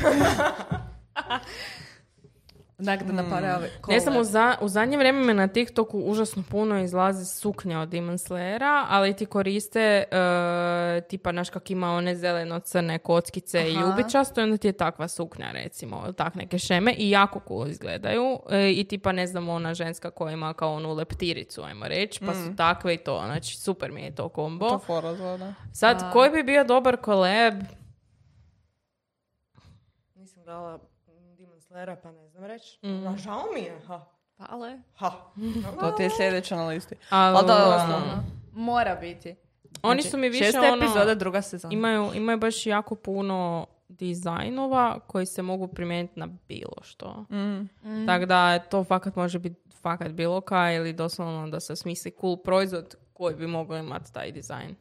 [2.80, 6.80] Onak da napravili Ne znam, u, za, u zadnje vrijeme me na TikToku užasno puno
[6.80, 13.00] izlazi suknja od Demon Slayera, ali ti koriste e, tipa, naš kak ima one zeleno-crne
[13.00, 13.82] kockice i Aha.
[13.82, 18.40] ljubičasto, i onda ti je takva suknja, recimo, tak neke šeme i jako cool izgledaju.
[18.50, 22.34] E, I tipa, ne znam, ona ženska koja ima kao onu leptiricu, ajmo reći, pa
[22.34, 23.22] su takve i to.
[23.26, 24.70] Znači, super mi je to kombo.
[24.70, 25.54] To fora zvoda.
[25.74, 27.54] Sad, koji bi bio dobar koleb?
[30.16, 30.80] Nisam dala
[31.80, 32.80] Slayera, pa ne znam reći.
[32.84, 33.08] Mm.
[33.08, 33.80] A žao mi je.
[33.88, 34.06] Ha.
[34.38, 35.12] Ale, Ha.
[35.80, 36.96] To ti je sljedeće na listi.
[37.10, 38.24] Ali, Ali da, ono, doslovno.
[38.54, 39.36] mora biti.
[39.82, 40.76] Oni Znači, su mi više šesta ono...
[40.78, 41.74] epizoda, druga sezona.
[41.74, 47.26] Imaju, imaju baš jako puno dizajnova koji se mogu primijeniti na bilo što.
[47.32, 48.06] Mm.
[48.06, 52.38] Tako da to fakat može biti fakat bilo kaj ili doslovno da se smisli cool
[52.38, 54.76] proizvod koji bi mogao imati taj dizajn.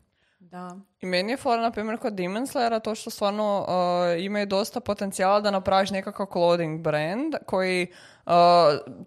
[0.50, 0.76] Da.
[1.00, 4.80] I meni je fora, na primjer, kod Demon Slayera to što stvarno uh, imaju dosta
[4.80, 7.86] potencijala da napraviš nekakav clothing brand koji
[8.26, 8.32] uh,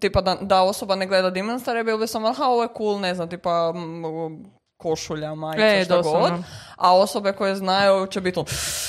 [0.00, 3.00] tipa da, da osoba ne gleda Demon Slayer bilo bi samo aha ovo je cool,
[3.00, 3.74] ne znam, tipa
[4.82, 6.28] košulja, majica, E, šta doslovno.
[6.30, 6.44] god.
[6.76, 8.46] A osobe koje znaju će biti ono,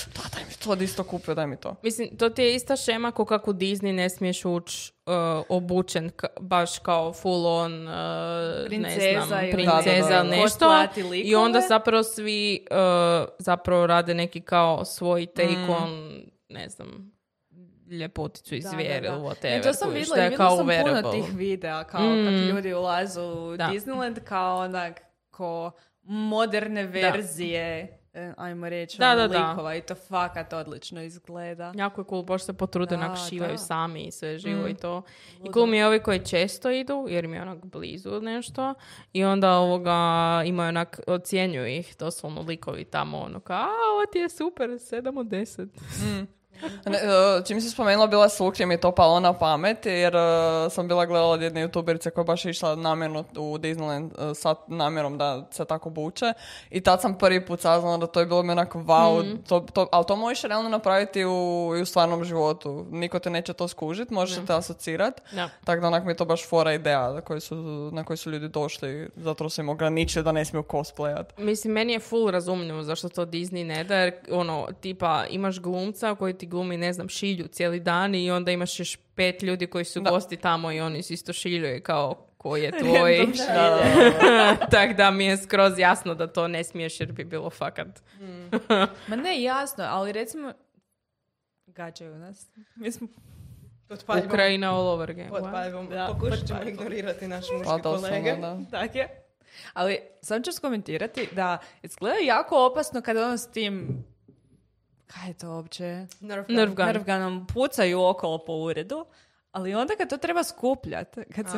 [0.08, 1.76] da, daj mi to, di si to kupio, daj mi to.
[1.84, 5.14] Mislim, to ti je ista šema ko kako u Disney ne smiješ ući uh,
[5.50, 7.94] obučen ka- baš kao full on uh,
[8.66, 10.24] Princeza ne znam, ili- princeza Da, da, da.
[10.24, 10.86] nešto.
[11.16, 12.78] I onda zapravo svi uh,
[13.40, 15.70] zapravo rade neki kao svoj take Mm.
[15.72, 17.14] on, ne znam,
[17.90, 19.26] ljepoticu iz Da, zvijeri da, ili da.
[19.26, 19.60] whatever.
[19.60, 20.68] E, to sam vidjela da i je vidjela sam
[21.02, 22.48] puno tih videa kao kad Mm.
[22.48, 23.64] ljudi ulazu u Da.
[23.66, 25.02] Disneyland kao onak
[25.34, 25.72] ko
[26.04, 29.50] moderne verzije e, ajmo reći, Da, ono, da, da.
[29.50, 31.74] likova i to fakat odlično izgleda.
[31.76, 33.58] Jako je cool, baš se potrude, Da, onak šivaju da.
[33.58, 34.68] sami i sve živo Mm.
[34.68, 35.02] i to.
[35.44, 38.74] I cool mi je ovi koji često idu, jer mi je onak blizu nešto.
[39.14, 39.98] I onda ovoga
[40.46, 45.20] imaju onak, ocjenjuju ih doslovno likovi tamo, ono kao, a ovo ti je super, 7
[45.20, 45.68] od 10.
[46.04, 46.26] Ne, e,
[47.48, 50.20] čim si spomenula bila Sukri mi je to palo na pamet jer e,
[50.70, 54.56] sam bila gledala od jedne youtuberice koja je baš išla namjerno u Disneyland e, sa
[54.68, 56.34] namjerom da se tako buče
[56.70, 59.88] i tad sam prvi put saznala da to je bilo mi onako wow, to, to,
[59.92, 62.86] ali to možeš realno napraviti u, i u stvarnom životu.
[62.92, 65.22] Niko te neće to skužit, možeš se te asocirati.
[65.32, 65.50] Da.
[65.64, 67.56] Tako da onak mi je to baš fora ideja na koju su,
[67.94, 71.26] na koju su ljudi došli, zato su im ograničili da ne smiju cosplayat.
[71.38, 76.16] Mislim, meni je full razumljivo zašto to Disney ne da, jer ono, tipa, imaš glumca
[76.16, 79.86] koji ti glumi, ne znam, šilju cijeli dan i onda imaš još pet ljudi koji
[79.86, 83.28] su gosti tamo i oni isto šilju i kao, ko je tvoj.
[84.72, 87.88] Tako da mi je skroz jasno da to ne smiješ jer bi bilo fakat.
[89.08, 90.54] Ma ne, jasno, ali recimo...
[91.68, 92.48] Gađaju nas.
[92.76, 93.08] Mi smo...
[93.88, 94.28] Pod paljbom.
[94.28, 95.30] Ukrajina all over again.
[95.30, 95.52] Pod What?
[95.52, 95.90] paljbom.
[95.90, 96.74] Da, Pokušat pod ćemo paljbom.
[96.74, 98.36] ignorirati naše Pa muške doslovno, kolege.
[98.36, 98.60] da.
[98.72, 99.24] Tak je.
[99.74, 104.04] Ali sam ću skomentirati da izgleda jako opasno kada ono s tim
[105.14, 106.06] kaj je to uopće?
[106.78, 109.06] Nerfganom pucaju okolo po uredu,
[109.52, 111.58] ali onda kad to treba skupljat, kad se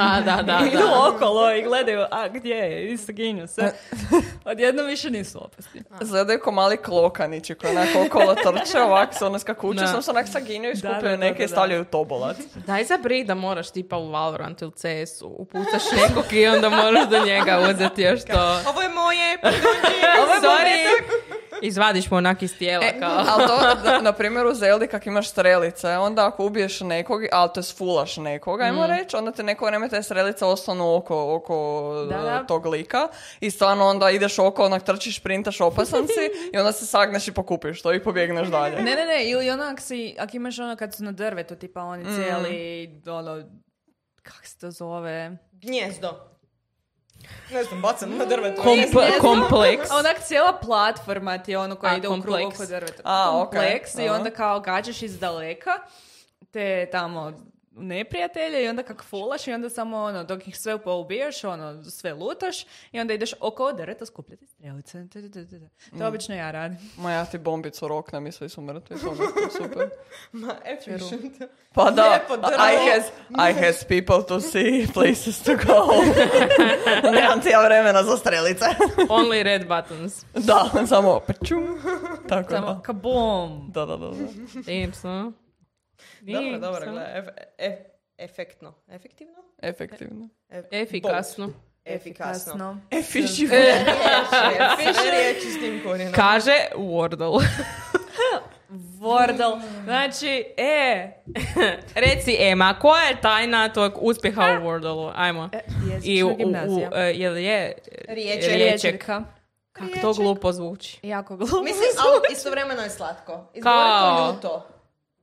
[0.00, 1.08] A, da, da, idu da.
[1.08, 3.72] okolo i gledaju, a gdje je, i saginju se,
[4.44, 5.82] odjednom više nisu opasni.
[6.02, 9.86] Izgledaju ko mali klokanići koji onako okolo trče, ovak se ono skakuće, Da.
[9.86, 11.52] sam se onak saginju i Da, skupljaju da, da, neke i da, da.
[11.52, 12.36] stavljaju u tobolac.
[12.66, 17.08] Daj za bri da moraš tipa u Valorantu ili CS-u upucaš nekog i onda moraš
[17.08, 18.60] do njega uzeti još to.
[18.68, 19.98] Ovo je moje, pardonji.
[20.22, 21.37] Ovo je Sorry.
[21.62, 23.24] Izvadiš mu onak iz tijela E, kao.
[23.26, 27.50] ali to, da, na primjer u Zeldi kak imaš strelice, onda ako ubiješ nekog, ali
[27.54, 28.88] to sfulaš nekoga, ajmo Mm.
[28.88, 31.56] reći, onda te neko vrijeme te strelice ostanu oko, oko
[32.10, 32.44] Da, e, da.
[32.44, 33.08] tog lika
[33.40, 36.20] i stvarno onda ideš oko, onak trčiš, printaš, opasan si
[36.54, 38.76] i onda se sagneš i pokupiš to i pobjegneš dalje.
[38.76, 41.82] Ne, ne, ne, ili ono ako, si, ako imaš ono kad su na drvetu, tipa
[41.82, 43.42] oni cijeli, ono,
[44.22, 45.36] kak se to zove?
[45.52, 46.37] Gnjezdo.
[47.50, 48.62] Ne znam, bacam na drvetu.
[48.62, 49.90] Komp- kompleks.
[49.90, 52.56] A onak cijela platforma ti je ono koja A, ide u krug kompleks.
[52.56, 53.02] oko drveta.
[53.04, 54.16] A, kompleks i Aha.
[54.16, 55.70] onda kao gađaš iz daleka
[56.50, 57.32] te tamo
[57.78, 62.14] neprijatelje i onda kak fulaš i onda samo ono, dok ih sve poubijaš, ono, sve
[62.14, 65.06] lutaš i onda ideš oko drveta skupljati strelice.
[65.98, 66.78] To obično ja radim.
[66.96, 69.90] Ma ja ti bombicu roknem i svi su mrtvi, to je super.
[70.32, 71.42] Ma, efficient.
[71.72, 72.20] Pa da.
[72.72, 73.06] I has,
[73.50, 75.86] I has people to see, places to go.
[77.12, 78.64] Nemam ja vremena za strelice.
[79.08, 80.24] Only red buttons.
[80.34, 81.78] da, samo pečum.
[82.28, 82.80] Tako Samo da.
[82.82, 83.70] kabum.
[83.72, 84.08] Da, da, da.
[84.08, 84.14] da.
[84.66, 84.92] Damn,
[86.18, 86.34] son.
[86.34, 86.92] Dobro, dobro, son.
[86.92, 87.20] gledaj.
[87.20, 87.28] Ef-
[87.58, 87.84] ef-
[88.18, 88.74] efektno.
[88.88, 89.34] Efektivno?
[89.62, 90.28] Efektivno.
[90.50, 91.50] Ef- Efikasno.
[91.84, 92.78] Efikasno.
[92.90, 93.52] Efficient.
[95.10, 96.14] Riječi, s tim korijenom.
[96.14, 97.40] Kaže Wordle.
[99.00, 99.60] Wordle.
[99.84, 101.10] Znači, e,
[102.04, 105.12] Reci Ema, koja je tajna tvojeg uspjeha u Wordle?
[105.14, 105.50] Ajmo.
[106.02, 106.34] I u, u,
[106.94, 107.74] e, jel je
[108.08, 108.52] Riječek.
[108.52, 109.22] Riječeka.
[109.72, 111.00] Kako to glupo zvuči.
[111.02, 111.62] Jako glupo.
[111.62, 113.50] Mislim, ali istovremeno je slatko.
[113.54, 114.66] Izgovori to ljuto.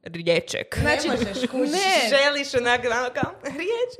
[0.05, 0.77] Riječek.
[0.79, 1.71] Znači, ne možeš kući.
[1.71, 2.09] ne.
[2.09, 3.97] Želiš onak, ono kao, riječi.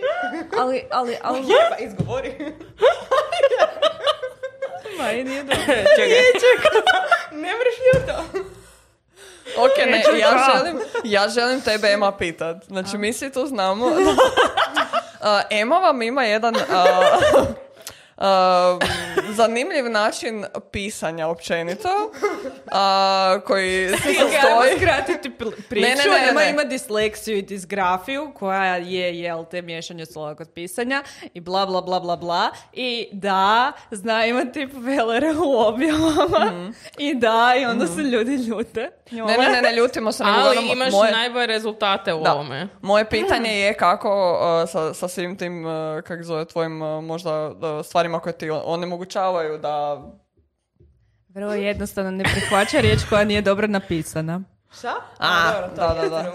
[0.60, 2.34] ali, ali, ali, Pa izgovori.
[4.98, 5.58] ma, i nije dobro.
[5.66, 6.08] Čekaj.
[7.32, 8.24] ne mreš ljuto.
[9.58, 12.58] Ok, ne, ja želim, ja želim tebe Ema pitat.
[12.68, 13.86] Znači, mi svi tu znamo.
[13.86, 13.94] Uh,
[15.50, 16.62] Ema vam ima jedan uh,
[18.18, 18.24] uh,
[19.36, 21.90] zanimljiv način pisanja općenito,
[22.66, 24.78] uh, koji se sastoji...
[24.78, 25.30] skratiti
[25.70, 25.82] priču.
[25.82, 26.50] Ne, ne, ne, Ema ne.
[26.50, 31.82] ima disleksiju i disgrafiju, koja je, jel, te miješanje slova kod pisanja i bla, bla,
[31.82, 32.50] bla, bla, bla.
[32.74, 36.72] I da, zna imati velere u objavama.
[36.98, 38.90] I da, i onda se ljudi ljute.
[39.12, 40.24] Ne, ne, ne, ne ljutimo se.
[40.26, 42.34] Ali uglavnom imaš moje- najbolje rezultate u Da.
[42.34, 42.68] ovome.
[42.82, 44.10] Moje pitanje je kako
[44.64, 45.72] uh, sa, sa svim tim, uh,
[46.02, 48.50] kak zove, tvojim uh, možda uh, stvarima koje ti
[49.30, 50.02] onemogućavaju da...
[51.30, 54.42] Vrlo jednostavno ne prihvaća riječ koja nije dobro napisana.
[54.78, 54.94] Šta?
[55.20, 56.32] A, dobro, to da, je da, da.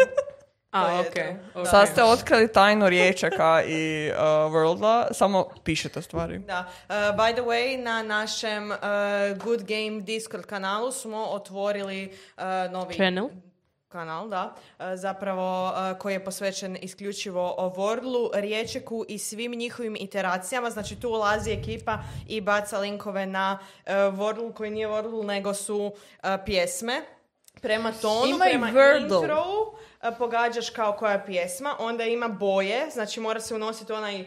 [0.70, 1.08] A, to.
[1.08, 1.36] okej.
[1.70, 4.18] Sad ste otkrili tajnu riječeka i uh,
[4.52, 6.38] Worldla, samo pišete stvari.
[6.38, 6.66] Da.
[6.88, 8.76] Uh, by the way, na našem uh,
[9.44, 13.28] Good Game Discord kanalu smo otvorili uh, novi Channel.
[13.90, 19.96] Kanal, da, uh, zapravo uh, koji je posvećen isključivo o Wordlu, Riječeku i svim njihovim
[20.00, 20.70] iteracijama.
[20.70, 21.98] Znači tu ulazi ekipa
[22.28, 25.92] i baca linkove na uh, Wordle koji nije Wordle nego su
[26.46, 27.02] pjesme.
[27.62, 29.20] Prema tonu, Ima prema Wordle.
[29.20, 29.44] intro
[30.18, 34.26] pogađaš kao koja je pjesma, onda ima boje, znači mora se unositi onaj e,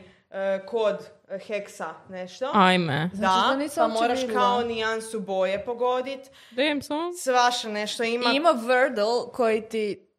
[0.65, 2.52] kod e, heksa nešto.
[2.54, 3.10] Ajme.
[3.13, 4.41] Znači, da, to nisam pa moraš vidjela.
[4.41, 6.32] kao nijansu boje pogodit.
[6.52, 7.13] Damn, son.
[7.17, 8.26] Svaša nešto ima.
[8.34, 10.10] I ima Wordle koji ti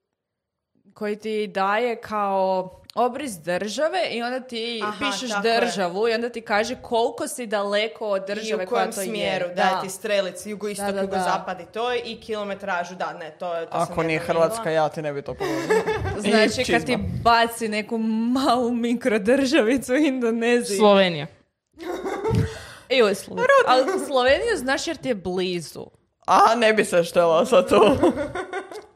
[0.94, 5.60] koji ti daje kao obris države i onda ti Aha, pišeš tako je.
[5.60, 9.02] državu i onda ti kaže koliko si daleko od I države u kojem koja to
[9.02, 9.54] smjeru, je.
[9.54, 11.02] daje ti strelici, jugoistok, Da, da, da.
[11.02, 15.02] jugozapad i to i kilometražu, da, ne, to, je- to Ako nije Hrvatska, ja ti
[15.02, 15.82] ne bi to pogodio.
[16.20, 20.78] Znači I kad ti baci neku malu mikrodržavicu u Indoneziji.
[20.78, 21.26] Slovenija.
[22.88, 25.86] I u Slo- Ali Sloveniju znaš jer ti je blizu.
[26.26, 27.96] A, ne bi se štela sa to.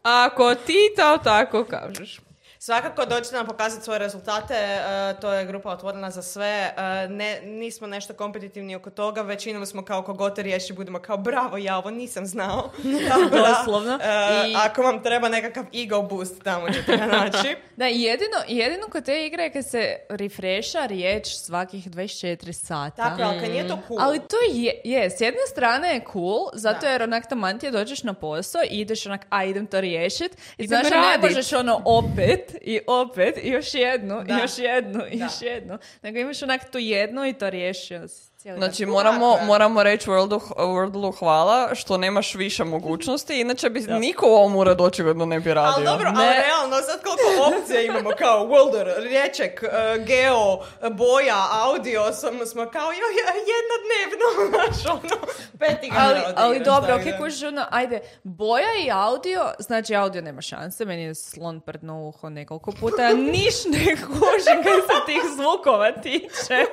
[0.02, 2.20] Ako ti to tako kažeš.
[2.68, 4.80] Svakako dođite nam pokazati svoje rezultate, e,
[5.20, 9.84] to je grupa otvorena za sve, e, ne, nismo nešto kompetitivni oko toga, većinom smo
[9.84, 12.70] kao kogote riješi, budemo kao bravo, ja ovo nisam znao.
[13.08, 13.92] Tako da, Doslovno.
[13.94, 17.56] e, I- Ako vam treba nekakav ego boost, tamo ćete ga naći.
[17.76, 22.96] Da, jedino, jedino kod te igre je kad se refresha riječ svakih 24 sata.
[23.02, 24.00] Tako, ali kad nije to cool.
[24.00, 26.88] Ali to je, je, s jedne strane je cool, zato Da.
[26.88, 30.36] jer onak taman ti dođeš na posao i ideš onak, a idem to riješit.
[30.58, 31.22] I znaš, da ne radit.
[31.22, 34.34] možeš ono opet i opet i još jednu Da.
[34.34, 35.78] i još jednu i još jednu.
[36.02, 38.58] Nego imaš onak tu jednu i to riješio si cijeli.
[38.58, 44.32] Znači, moramo, moramo reći Worldu, Worldu hvala što nemaš više mogućnosti, inače bi niko u
[44.32, 45.72] ovom uredu očigledno ne bi radio.
[45.76, 46.44] Ali dobro, ali Ne.
[46.46, 49.68] realno, sad koliko opcija imamo kao Wilder, Riječek, e,
[50.06, 50.58] Geo,
[50.90, 55.16] Boja, Audio, smo, smo kao jo, ja, jedna dnevno, znaš, ono,
[55.58, 57.18] pet igara Ali, ali dobro, ok, da.
[57.18, 62.28] kužiš ono, ajde, boja i audio, znači audio nema šanse, meni je slon prdno uho
[62.28, 66.64] nekoliko puta, ja niš ne kužim kad se tih zvukova tiče.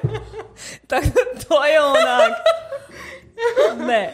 [0.89, 2.33] Tako da to je onak,
[3.77, 4.13] ne.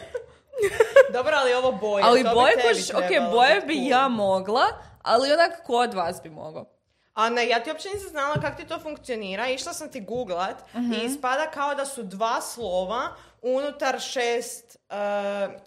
[1.13, 4.63] Dobro, ali ovo boje, Ali to bi boje, kužiš, ok, boje bi ja mogla,
[5.01, 6.65] ali onak ko od vas bi mogao.
[7.13, 9.47] A ne, ja ti uopće nisam znala kako ti to funkcionira.
[9.47, 10.93] Išla sam ti googlat Mhm.
[10.93, 13.01] i ispada kao da su dva slova
[13.41, 14.95] unutar šest uh,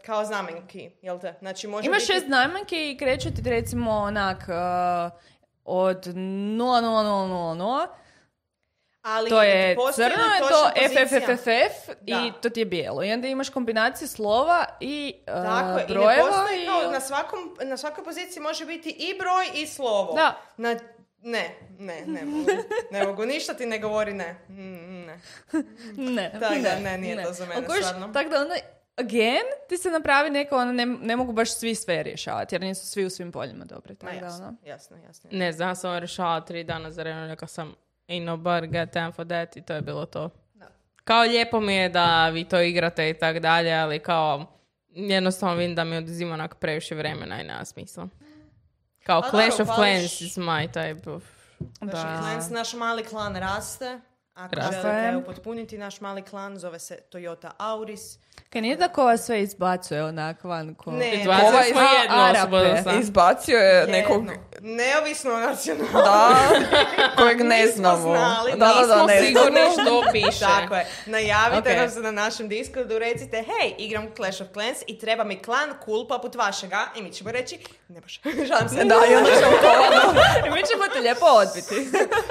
[0.03, 1.35] kao znamenki, jel te?
[1.39, 2.07] Znači može Ima biti...
[2.07, 5.13] šest znamenki i kreću ti recimo onak uh,
[5.65, 7.87] od 00000,
[9.05, 10.71] ali to je crno, je to?
[10.89, 11.49] FFFF
[12.01, 12.33] i Da.
[12.33, 13.05] to ti je bijelo.
[13.05, 16.45] I onda imaš kombinacije slova i uh, Tako je, i ne brojeva.
[16.55, 20.13] i- kao na, svakom, na svakoj poziciji može biti i broj i slovo.
[20.13, 20.41] Da.
[20.57, 20.77] Na,
[21.21, 22.51] ne, ne, ne mogu.
[22.91, 24.37] Ne mogu, ništa ti ne govori ne.
[24.49, 24.55] Mm,
[25.01, 25.21] ne.
[25.95, 28.09] Ne, Tako da, ne, nije to za mene stvarno.
[28.09, 28.55] Tako da onda,
[28.97, 32.87] again, ti se napravi neko, ono, ne, ne mogu baš svi sve rješavati, jer nisu
[32.87, 33.93] svi u svim poljima dobri.
[33.93, 34.57] Ma Tako da, jasno, ono.
[34.65, 35.31] jasno, jasno.
[35.33, 37.75] Ne znam, ja sam ovo rješavala tri dana za redom, rekao sam
[38.09, 40.31] ain't nobody got time for that i to je bilo to.
[41.05, 44.47] Kao lijepo mi je da vi to igrate i tak dalje, ali kao
[44.89, 48.09] jednostavno vidim da mi oduzima onak previše vremena i nema smisla.
[49.05, 51.23] Kao Pa Clash dobro, of pališ- Clans is my type of...
[51.81, 51.91] Da.
[51.93, 54.01] klan, naš mali klan raste.
[54.35, 54.73] Ako Raste.
[54.75, 58.19] želite upotpuniti naš mali klan, zove se Toyota Auris.
[58.51, 60.91] Kaj nije da ko vas sve izbacuje onak van ko...
[60.91, 63.01] Ne, Izbacili Ovaj- smo jednu osobu sad.
[63.01, 64.17] Izbacio je nekog...
[64.17, 64.33] Jedno.
[64.61, 65.93] Neovisno o nacionalnosti.
[65.95, 66.37] Da,
[67.17, 68.01] kojeg ne Nismo znamo.
[68.01, 70.41] znali, da, da, da, Nismo ne sigurni što piše.
[70.41, 70.87] Tako je.
[71.07, 71.77] Najavite Ok.
[71.77, 75.71] nam se na našem Discordu, recite, hej, igram Clash of Clans i treba mi klan
[75.85, 76.87] cool poput vašega.
[76.97, 78.85] I mi ćemo reći, ne može, žalim se.
[78.85, 79.53] Da, i onda ćemo
[80.47, 81.91] I mi ćemo te lijepo odbiti.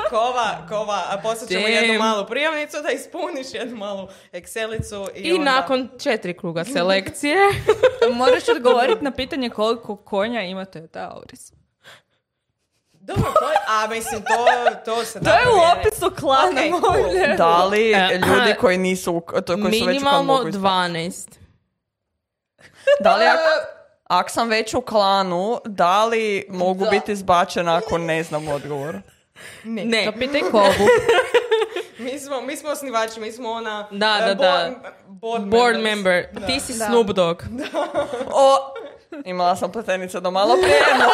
[0.10, 1.74] Kova, kova, a poslat ćemo Damn.
[1.94, 5.08] Jednu malu prijavnicu da ispuniš jednu malu Excelicu.
[5.16, 5.52] I, I onda...
[5.52, 7.38] nakon četiri kruga selekcije...
[8.14, 11.54] Moraš odgovoriti na pitanje koliko konja ima Toyota Auris.
[12.94, 14.46] Dobro, to je, a mislim, to,
[14.86, 17.36] to se To da je u opisu klana Ok, cool.
[17.38, 21.00] Da li E, ljudi koji nisu, u- to, koji su već u Minimalno mogu izbaciti?
[21.00, 21.28] 12.
[23.00, 23.42] Da li ako,
[24.06, 26.90] ako sam već u klanu, da li mogu Da.
[26.90, 28.98] biti izbačena ako ne znam odgovor?
[29.64, 30.06] Ne.
[30.06, 30.88] To pitaj Kobu.
[32.04, 33.88] Mi smo, mi smo osnivači, mi smo ona...
[33.92, 34.72] Da, eh, da, da.
[35.08, 36.26] board- Board, member.
[36.34, 36.46] Da.
[36.48, 36.86] Ti si Da.
[36.86, 37.42] Snoop Dogg.
[38.34, 38.74] O,
[39.26, 40.80] imala sam pletenice do malo prije.
[41.00, 41.06] no.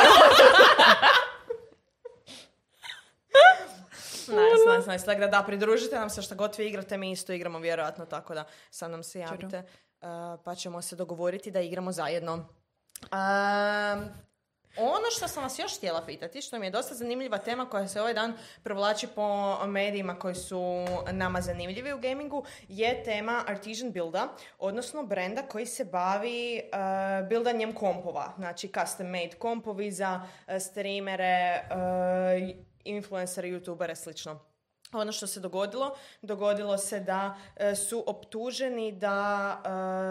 [4.30, 5.06] Nice, nice, nice.
[5.06, 8.34] Tako da, da, pridružite nam se što god vi igrate, mi isto igramo vjerojatno, tako
[8.34, 9.58] da sam nam se javite.
[10.02, 10.08] uh,
[10.46, 12.34] pa ćemo se dogovoriti da igramo zajedno.
[12.34, 14.10] Um,
[14.78, 18.02] ono što sam vas još htjela pitati, što mi je dosta zanimljiva tema koja se
[18.02, 24.28] ovaj dan provlači po medijima koji su nama zanimljivi u gamingu, je tema Artisan Builda,
[24.60, 31.62] odnosno brenda koji se bavi uh, buildanjem kompova, znači custom made kompovi za uh, streamere,
[31.72, 34.49] uh, influencere, youtubere, slično.
[34.94, 39.62] Ono što se dogodilo, dogodilo se da e, su optuženi da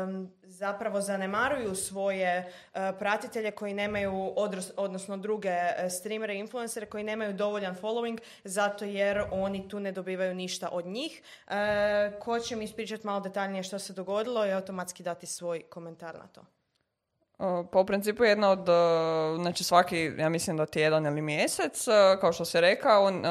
[0.09, 6.87] em, zapravo zanemaruju svoje e, pratitelje koji nemaju, odros- odnosno druge e, streamere i influencere
[6.87, 11.23] koji nemaju dovoljan following zato jer oni tu ne dobivaju ništa od njih.
[11.49, 16.15] E, ko će mi ispričati malo detaljnije što se dogodilo i automatski dati svoj komentar
[16.15, 16.58] na to.
[17.73, 18.67] Pa u principu jedna od,
[19.41, 21.87] znači svaki, ja mislim da tjedan ili mjesec,
[22.21, 23.25] kao što si rekao, on,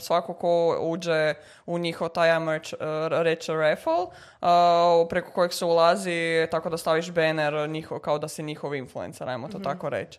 [0.00, 1.34] svako ko uđe
[1.66, 4.06] u njihov taj, ajmo reći, uh, reći raffle,
[5.08, 9.48] preko kojeg se ulazi tako da staviš banner njihov, kao da si njihov influencer, ajmo
[9.48, 10.18] to tako reći.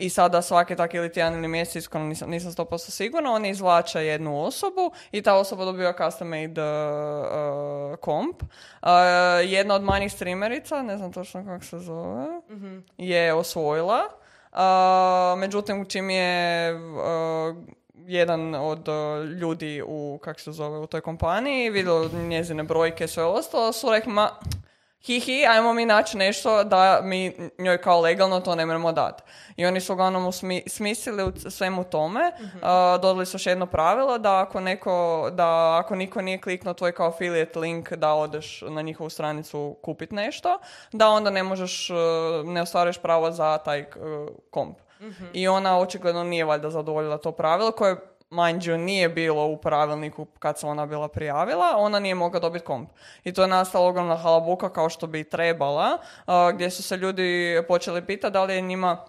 [0.00, 4.06] I sada svaki tak ili tjedan ili mjesec, iskreno nisam, nisam 100% sigurna, oni izvlače
[4.06, 6.68] jednu osobu i ta osoba dobiva custom made uh,
[7.92, 8.42] uh, komp.
[8.42, 8.88] Uh,
[9.44, 12.26] jedna od manjih streamerica, ne znam točno kako se zove,
[12.98, 14.00] je osvojila.
[14.52, 17.56] Uh, međutim, čim je uh,
[18.06, 18.88] jedan od
[19.40, 24.12] ljudi u, kak se zove, u toj kompaniji vidio njezine brojke sve ostalo, su rekli,
[24.12, 24.30] ma,
[25.02, 29.22] hihi, ajmo mi naći nešto da mi njoj kao legalno to ne moramo dati.
[29.56, 32.60] I oni su uglavnom usmi- smislili u svemu tome, uh,
[33.02, 37.08] dodali su još jedno pravilo da ako neko, da ako niko nije kliknuo tvoj kao
[37.08, 40.58] affiliate link da odeš na njihovu stranicu kupit nešto,
[40.92, 41.96] da onda ne možeš, uh,
[42.48, 43.88] ne ostvaruješ pravo za taj uh,
[44.50, 44.78] komp.
[45.32, 47.96] I ona očigledno nije valjda zadovoljila to pravilo koje
[48.30, 52.64] mind you, nije bilo u pravilniku kad se ona bila prijavila, ona nije mogla dobiti
[52.64, 52.90] komp.
[53.24, 55.98] I to je nastala ogromna halabuka kao što bi trebala,
[56.54, 59.04] gdje su se ljudi počeli pitati da li je njima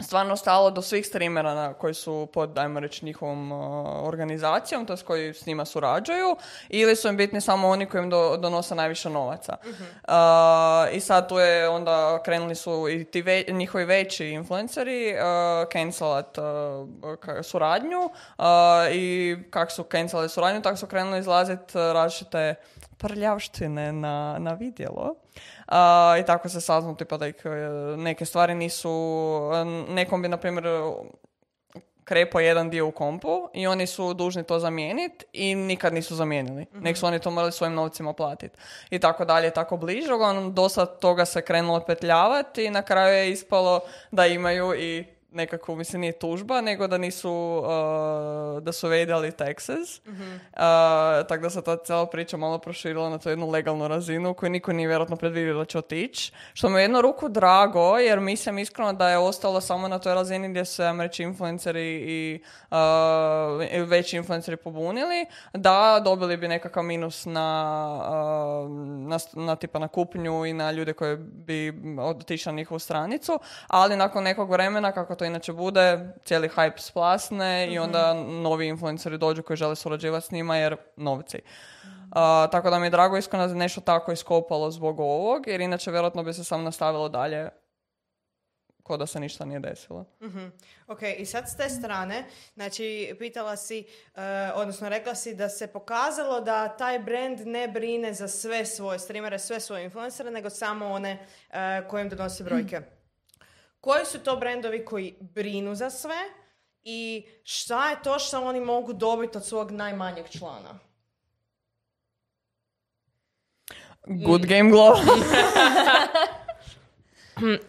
[0.00, 3.58] stvarno stalo do svih streamera na, koji su pod, ajmo reći, njihovom uh,
[4.08, 6.36] organizacijom, to koji s njima surađuju,
[6.68, 9.56] ili su im bitni samo oni koji im do- donose najviše novaca.
[9.62, 10.14] Uh,
[10.96, 15.20] I sad tu je onda krenuli su i ti ve- njihovi veći influenceri uh,
[15.72, 16.44] cancelat uh,
[17.02, 18.00] ka- suradnju
[18.38, 18.44] uh,
[18.92, 22.54] i kako su cancelali suradnju, tako su krenuli izlaziti različite
[22.98, 25.14] prljavštine na, na vidjelo.
[25.66, 27.48] A, I tako se saznalo tipa da ih e,
[27.96, 28.90] neke stvari nisu,
[29.54, 30.64] e, nekom bi na primjer
[32.04, 36.66] krepo jedan dio u kompu i oni su dužni to zamijeniti i nikad nisu zamijenili.
[36.72, 38.58] Nek su oni to morali svojim novcima platiti.
[38.90, 40.14] I tako dalje, tako bliže.
[40.14, 45.74] Uglavnom, dosta toga se krenulo petljavati i na kraju je ispalo da imaju i nekako,
[45.74, 50.00] mislim, nije tužba, nego da nisu, uh, da su vedali taxes.
[50.06, 54.50] Uh, tako da se ta cijela priča malo proširila na tu jednu legalnu razinu koju
[54.50, 56.32] niko nije vjerojatno predvidio da će otići.
[56.54, 60.14] Što mi je jednu ruku drago, jer mislim iskreno da je ostalo samo na toj
[60.14, 62.76] razini gdje se, ajmo reći, influenceri i uh,
[63.88, 68.00] veći influenceri pobunili, da dobili bi nekakav minus na,
[68.64, 68.70] uh,
[69.08, 73.96] na, na tipa na kupnju i na ljude koji bi otišli na njihovu stranicu, ali
[73.96, 79.42] nakon nekog vremena, kako to inače bude, cijeli hype splasne i onda novi influenceri dođu
[79.42, 81.38] koji žele surađivati s njima jer novci.
[81.84, 85.90] Uh, tako da mi je drago iskreno da nešto tako iskopalo zbog ovog, jer inače
[85.90, 87.48] vjerojatno bi se samo nastavilo dalje
[88.84, 90.04] ko da se ništa nije desilo.
[90.86, 95.66] Ok, i sad s te strane, znači pitala si, eh, odnosno rekla si da se
[95.66, 100.86] pokazalo da taj brand ne brine za sve svoje streamere, sve svoje influencere, nego samo
[100.86, 102.80] one eh, kojim donose brojke.
[103.84, 106.16] Koji su to brendovi koji brinu za sve
[106.82, 110.78] i šta je to što oni mogu dobiti od svog najmanjeg člana?
[114.06, 114.94] Good game glow.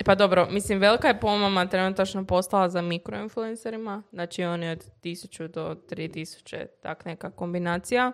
[0.06, 5.76] Pa dobro, mislim, velika je pomama trenutačno postala za mikroinfluencerima, znači oni od 1000 do
[5.90, 8.12] 3000, tak neka kombinacija,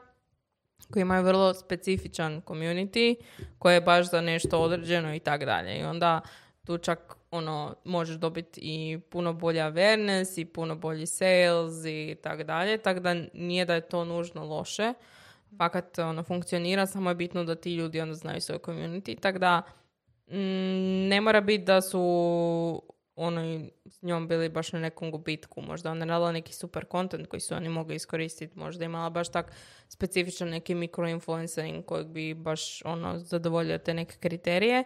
[0.92, 3.16] koji imaju vrlo specifičan community,
[3.60, 5.80] koje je baš za nešto određeno i tak dalje.
[5.80, 6.22] I onda
[6.66, 12.44] tu čak ono, možeš dobiti i puno bolji awareness i puno bolji sales i tak
[12.44, 14.94] dalje, tako da nije da je to nužno loše.
[15.58, 19.62] Fakat ono, funkcionira, samo je bitno da ti ljudi onda znaju svoj community, tako da
[20.32, 22.84] Mm, ne mora biti da su
[23.16, 25.62] oni s njom bili baš na nekom gubitku.
[25.62, 28.60] Možda ona radila neki super content koji su oni mogli iskoristiti.
[28.60, 29.52] Možda imala baš tak
[29.88, 34.84] specifičan neki mikroinfluencering kojeg bi baš ono zadovoljio te neke kriterije.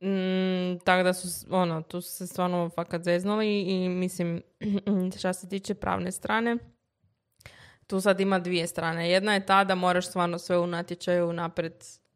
[0.00, 4.42] Mm, tako da su, ono, tu su se stvarno fakat zeznuli i mislim,
[5.18, 6.56] šta se tiče pravne strane,
[7.86, 9.10] tu sad ima dvije strane.
[9.10, 11.72] Jedna je ta da moraš stvarno sve u natječaju napred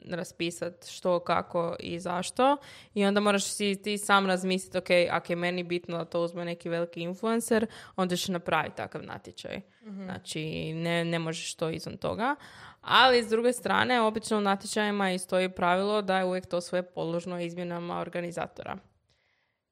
[0.09, 2.57] raspisati što, kako i zašto.
[2.95, 6.45] I onda moraš si ti sam razmisliti, ok, ako je meni bitno da to uzme
[6.45, 7.67] neki veliki influencer,
[7.97, 9.61] onda ćeš napraviti takav natječaj.
[10.05, 12.37] Znači, ne, ne možeš to izvan toga.
[12.81, 16.83] Ali, s druge strane, obično u natječajima i stoji pravilo da je uvijek to sve
[16.83, 18.77] podložno izmjenama organizatora.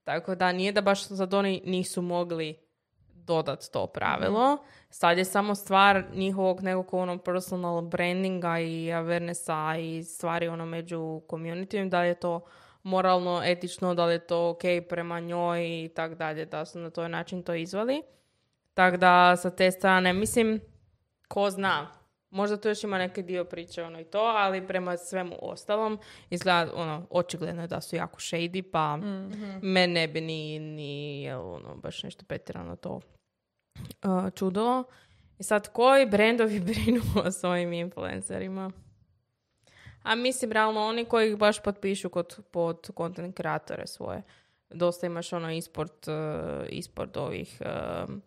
[0.05, 2.69] Tako da nije da baš sad oni nisu mogli
[3.15, 4.59] dodat to pravilo.
[4.91, 11.23] Sad je samo stvar njihovog nekog ono personal brandinga i awarenessa i stvari ono među
[11.29, 12.41] communityjem, da li je to
[12.83, 16.91] moralno, etično, da li je to ok prema njoj i tak dalje, da su na
[16.91, 18.03] taj način to izvali.
[18.75, 20.61] Tako da sa te strane, mislim,
[21.29, 21.98] ko zna,
[22.31, 25.99] Možda tu još ima neki dio priče ono i to, ali prema svemu ostalom
[26.31, 29.59] izgleda ono, očigledno je da su jako shady, pa Mhm.
[29.63, 33.01] me ne bi ni, ni ono, baš nešto petirano to
[34.05, 34.85] uh, čudilo.
[35.39, 38.71] I sad, koji brendovi brinu o svojim influencerima?
[40.03, 44.23] A mislim, realno, oni koji ih baš potpišu kod, pod content kreatore svoje.
[44.71, 47.61] Dosta imaš ono ispod, uh, ispod ovih
[48.09, 48.23] um,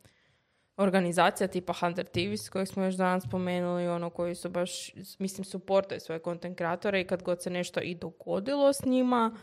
[0.81, 5.45] organizacija tipa Hunter TV s kojih smo još danas spomenuli, ono koji su baš, mislim,
[5.45, 9.35] suportaju svoje content kreatore i kad god se nešto i dogodilo s njima,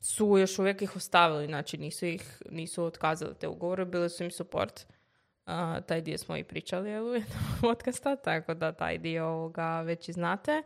[0.00, 4.30] su još uvijek ih ostavili, znači nisu ih, nisu otkazali te ugovore, bili su im
[4.30, 4.86] support.
[5.46, 10.08] A, taj dio smo i pričali u jednom podcasta, tako da taj dio ovoga već
[10.08, 10.62] i znate.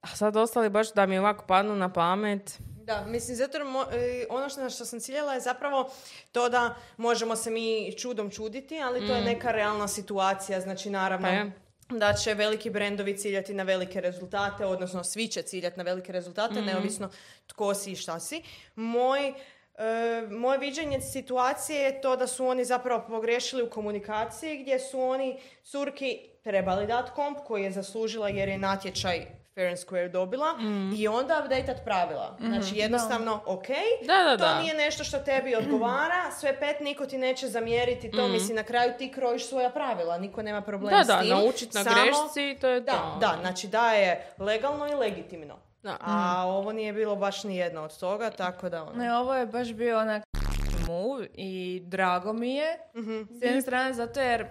[0.00, 2.60] A sad ostali baš da mi ovako padnu na pamet.
[2.88, 5.90] Da, mislim, zato mo- e, ono što, na što sam ciljala je zapravo
[6.32, 11.28] to da možemo se mi čudom čuditi, ali to je neka realna situacija, znači naravno
[11.28, 11.52] Pa je.
[11.90, 16.54] da će veliki brendovi ciljati na velike rezultate, odnosno svi će ciljati na velike rezultate,
[16.62, 17.10] neovisno
[17.46, 18.42] tko si i šta si.
[18.74, 19.34] Moj e,
[20.30, 25.40] moje viđenje situacije je to da su oni zapravo pogrešili u komunikaciji gdje su oni
[25.64, 29.26] curki trebali dati komp koji je zaslužila jer je natječaj
[29.58, 30.46] fair and square dobila
[30.94, 32.36] i onda updateat pravila.
[32.40, 33.66] Znači jednostavno, ok,
[34.02, 34.60] Da, da, to da.
[34.60, 38.92] nije nešto što tebi odgovara, sve pet niko ti neće zamjeriti to, mislim na kraju
[38.98, 41.28] ti krojiš svoja pravila, niko nema problem Da, s da, tim.
[41.30, 43.16] naučit na Samo- grešci to je Da, to.
[43.20, 45.56] da, znači da je legalno i legitimno.
[45.82, 45.96] Da.
[46.00, 48.92] A ovo nije bilo baš ni jedno od toga, tako da ono.
[48.94, 50.22] Ne, ovo je baš bio onak
[50.86, 51.52] move i
[51.84, 52.78] drago mi je.
[53.30, 54.48] S jedne strane zato jer, uh,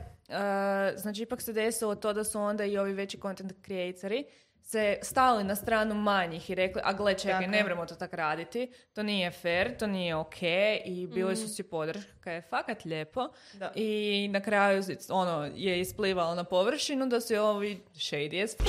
[0.96, 4.26] znači ipak se desilo to da su onda i ovi veći content creatori
[4.70, 7.52] se stali na stranu manjih i rekli, a gle čekaj, Tako.
[7.52, 10.42] ne moramo to tak raditi, to nije fair, to nije ok
[10.86, 13.72] i bili su si podrška, je fakat lijepo Da.
[13.76, 18.66] i na kraju ono je isplivalo na površinu da su ovi shady as f***,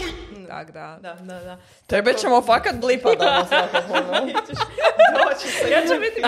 [0.49, 0.99] tak da.
[1.03, 1.59] Da, da, da.
[1.87, 3.93] Tebe ćemo fakat blipat danas svakako.
[3.95, 4.21] no.
[4.21, 5.71] Doći se.
[5.71, 6.23] Ja ću biti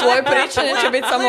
[0.00, 1.28] Tvoje pričanje će biti samo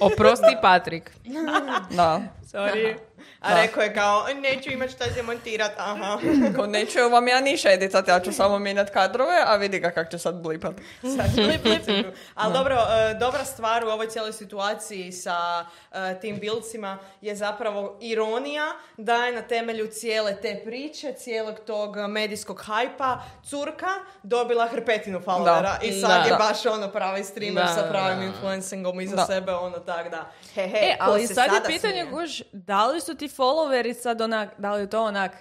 [0.00, 1.10] Oprosti, Patrik.
[1.96, 2.20] Da.
[2.46, 2.96] Sorry.
[3.40, 6.18] A rekao je kao, neću imat šta se montirat, aha.
[6.56, 10.10] Ko neću vam ja niša editat, ja ću samo mijenjat kadrove, a vidi ga kak
[10.10, 10.74] će sad blipat.
[11.02, 12.06] Sad, blip, blip.
[12.34, 17.98] Ali dobro, e, dobra stvar u ovoj cijeloj situaciji sa e, tim bilcima je zapravo
[18.00, 18.64] ironija
[18.96, 23.90] da je na temelju cijele te priče, cijelog tog medijskog hajpa, curka
[24.22, 26.24] dobila hrpetinu followera i sad Da.
[26.24, 28.24] je baš ono pravi streamer Da, sa pravim da.
[28.24, 29.24] influencingom iza Da.
[29.24, 30.30] sebe, ono tak da.
[30.54, 32.06] He, he, E, ali sad je pitanje, smije?
[32.06, 35.32] guž, da li su ti followeri sad onak, da li je to onak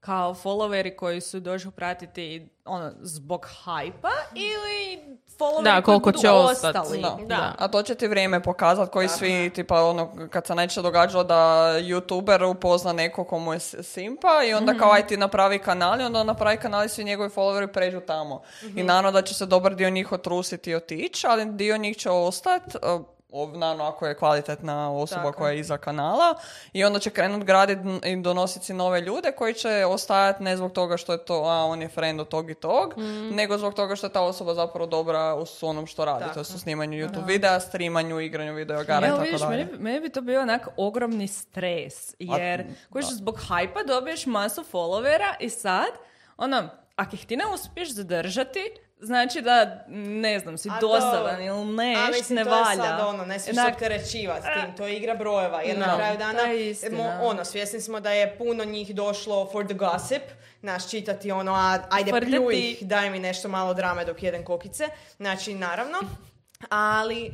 [0.00, 5.00] kao followeri koji su došli pratiti ono, zbog hajpa ili
[5.38, 6.78] followeri Da, koji koliko budu će ostati.
[6.78, 7.02] ostali?
[7.02, 7.16] Da.
[7.26, 7.54] Da.
[7.58, 11.34] A to će ti vrijeme pokazat koji svi, tipa ono, kad se najčešće događalo da
[11.80, 16.20] youtuber upozna neko komu je simpa i onda kao aj ti napravi kanal i onda
[16.20, 18.42] on napravi kanal i svi njegovi followeri pređu tamo.
[18.76, 22.10] I naravno da će se dobar dio njih otrusiti i otići, ali dio njih će
[22.10, 22.78] ostati,
[23.54, 25.38] naravno ako je kvalitetna osoba Tako.
[25.38, 26.34] koja je iza kanala
[26.72, 30.72] i onda će krenut graditi i donositi si nove ljude koji će ostajati ne zbog
[30.72, 32.94] toga što je to, a on je friend od tog i tog,
[33.30, 36.24] nego zbog toga što je ta osoba zapravo dobra u onom što radi.
[36.34, 39.56] To je u snimanju YouTube videa, streamanju, igranju videoigara i tako vidiš, dalje.
[39.56, 45.34] meni, meni bi to bio onak ogromni stres, jer kojiš zbog hajpa dobiješ masu followera
[45.40, 45.90] i sad,
[46.36, 48.60] ono, ako ih ti ne uspiješ zadržati,
[48.98, 52.82] znači da, ne znam, si dosadan ili neš, A mislim, ne to valja.
[52.82, 55.96] sad ono, ne smiješ opterećivati s tim, to je igra brojeva, jer na Da.
[55.96, 56.42] kraju dana,
[56.90, 60.22] mo- ono, svjesni smo da je puno njih došlo for the gossip,
[60.62, 64.84] naš čitati ono, a, ajde pljuj ih, daj mi nešto malo drame dok jedem kokice,
[65.16, 65.98] znači, naravno,
[66.70, 67.30] ali,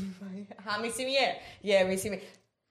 [0.66, 2.20] a mislim je, je, mislim,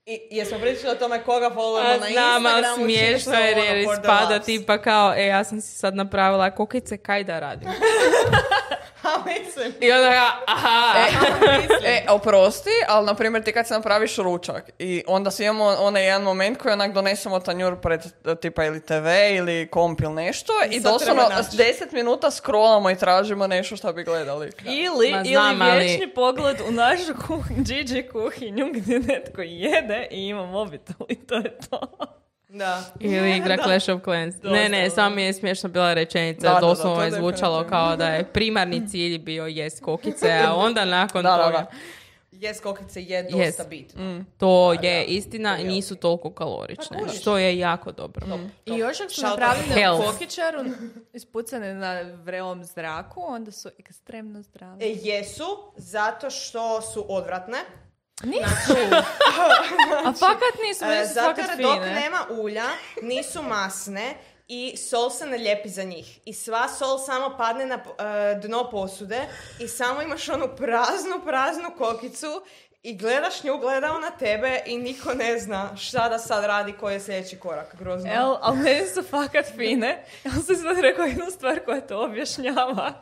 [0.05, 3.85] i, jesmo pričali o tome koga followamo na znam, Instagramu, smiješno čisto jer, ono, jer
[3.85, 7.69] the ispada tipa kao, e, ja sam si sad napravila kokice, kaj da radim?
[9.05, 10.93] A mislim, I onda ja, aha.
[11.85, 16.03] E, oprosti, ali na primjer ti kad se napraviš ručak i onda svi imamo onaj
[16.03, 20.53] jedan moment koji onak donesemo tanjur pred e, tipa ili TV ili komp ili nešto
[20.65, 21.49] i, I sad doslovno treba naći.
[21.51, 24.51] s 10 minuta scrollamo i tražimo nešto što bi gledali.
[24.65, 30.07] Ili, Ma ili znam, ali- vječni pogled u našu kuhinju, Gigi kuhinju gdje netko jede
[30.11, 31.79] i ima mobitel i to je to.
[32.55, 32.83] Da.
[32.99, 34.35] Ili igra Clash of Clans.
[34.43, 36.41] Ne, ne, samo mi je smiješno bila rečenica.
[36.41, 40.31] Da, da, da, Doslovno to je zvučalo kao da je primarni cilj bio jest kokice,
[40.45, 41.57] a onda nakon Da, da, toga.
[41.57, 41.67] da.
[42.31, 43.67] Jes kokice je dosta Jest.
[43.69, 44.23] bitno.
[44.37, 48.25] To je istina i nisu toliko kalorične, Pa što je jako dobro.
[48.65, 49.25] I još ako su
[49.73, 50.01] health.
[50.01, 50.63] u kokičaru,
[51.13, 54.85] ispucane na vrelom zraku, onda su ekstremno zdrave.
[54.85, 55.43] E, jesu,
[55.75, 57.57] zato što su odvratne.
[58.23, 58.73] Nisu.
[60.05, 62.65] A fakat nisu, meni E, Zato jer dok nema ulja,
[63.01, 66.19] nisu masne i sol se ne lijepi za njih.
[66.25, 69.27] I sva sol samo padne na e, dno posude
[69.59, 72.41] i samo imaš onu praznu, praznu kokicu
[72.85, 76.93] i gledaš nju, gleda ona tebe i niko ne zna šta da sad radi, koji
[76.93, 77.75] je sljedeći korak.
[77.75, 78.13] Grozno.
[78.13, 80.03] El, ali meni su fakat fine.
[80.23, 82.93] Ja sam sad rekao jednu stvar koja to objašnjava.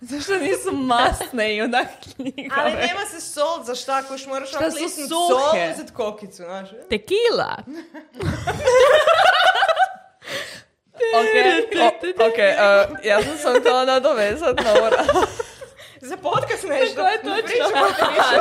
[0.00, 2.62] Zašto nisu masne i onak knjigave.
[2.62, 5.06] Ali nema se sol za šta, ako još moraš Šta su suhe?
[5.08, 6.68] sol, uzet kokicu, znaš.
[6.90, 7.56] Tequila.
[11.14, 11.34] Ok,
[11.76, 14.88] o- ok, uh, ja sam sam htjela nadovezat na ovo.
[16.02, 16.94] Za podcast nešto.
[16.94, 17.78] Tako je točno.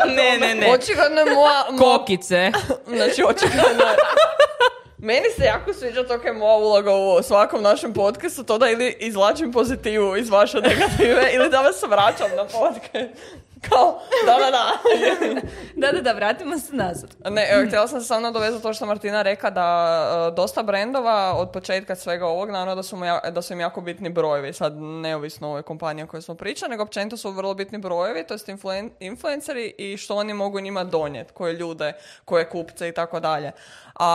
[0.16, 0.72] Ne, ne, ne.
[0.72, 1.66] Očigledno je moja...
[1.72, 2.52] moja- Kokice.
[2.96, 3.98] Znači, očigledno je.
[4.98, 8.96] Meni se jako sviđa to je moja uloga u svakom našem podcastu, to da ili
[9.00, 13.16] izvlačim pozitivu iz vaše negative ili da vas vraćam na podcast.
[13.62, 14.72] Kao, da, da, da.
[15.78, 17.16] Da, da, da, vratimo se nazad.
[17.26, 19.68] Ne, evo, htjela sam se samo nadovezati to što Martina rekla da
[20.28, 23.60] e, dosta brendova od početka svega ovog, naravno da su, mu ja- da su im
[23.60, 27.32] jako bitni brojevi, sad neovisno o ovoj kompaniji o kojoj smo pričali, nego općenito su
[27.32, 31.94] vrlo bitni brojevi, to jest influen- influenceri i što oni mogu njima donijeti, koje ljude,
[32.26, 33.52] koje kupce i tako dalje.
[33.96, 34.12] A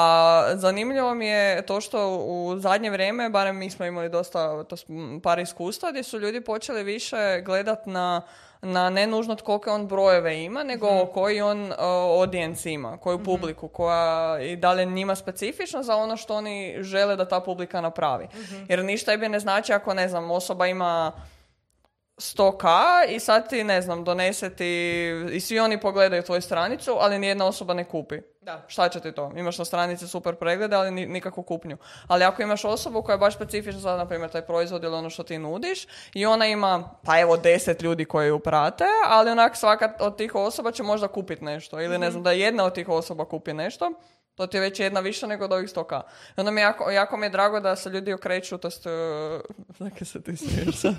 [0.55, 4.89] zanimljivo mi je to što u zadnje vrijeme, barem mi smo imali dosta to s-
[4.89, 8.23] m, par iskustva, gdje su ljudi počeli više gledat na
[8.67, 11.77] na ne nužno kolike on brojeve ima, nego koji on uh,
[12.21, 16.77] audience ima, koju publiku, koja i da li je njima specifično za ono što oni
[16.81, 18.29] žele da ta publika napravi.
[18.69, 21.13] Jer ništa jebe ne znači ako, ne znam, osoba ima
[22.19, 22.67] 100k
[23.09, 27.47] i sad ti, ne znam, donese ti i svi oni pogledaju tvoju stranicu, ali nijedna
[27.47, 28.21] osoba ne kupi.
[28.41, 28.65] Da.
[28.67, 29.33] Šta će ti to?
[29.37, 31.77] Imaš na stranici super preglede, ali ni, nikakvu kupnju.
[32.07, 35.11] Ali ako imaš osobu koja je baš specifična za, na primjer, taj proizvod ili ono
[35.11, 39.57] što ti nudiš i ona ima, pa evo, deset ljudi koji ju prate, ali onak
[39.57, 41.81] svaka od tih osoba će možda kupiti nešto.
[41.81, 43.93] Ili ne znam, da jedna od tih osoba kupi nešto,
[44.35, 46.01] to ti je već jedna više nego od ovih 100k.
[46.37, 48.91] I onda mi jako, jako mi je drago da se ljudi okreću, to ste...
[49.79, 50.95] Zaki se ti smiješ sad?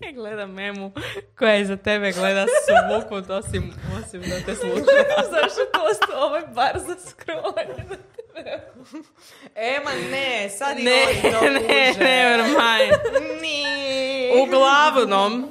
[0.00, 0.92] I gledam memu
[1.38, 4.84] koja iza tebe gleda svukut osim, osim da te sluša.
[5.30, 5.60] Zašto
[6.06, 7.84] to ovaj bar za scrollanje?
[9.54, 12.04] Ema, ne, sad i Ne, oni to ne, kuže.
[12.04, 12.92] never mind.
[13.42, 13.64] Ni.
[14.42, 15.50] Uglavnom,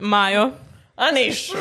[0.00, 0.50] Majo,
[0.96, 1.50] A niš.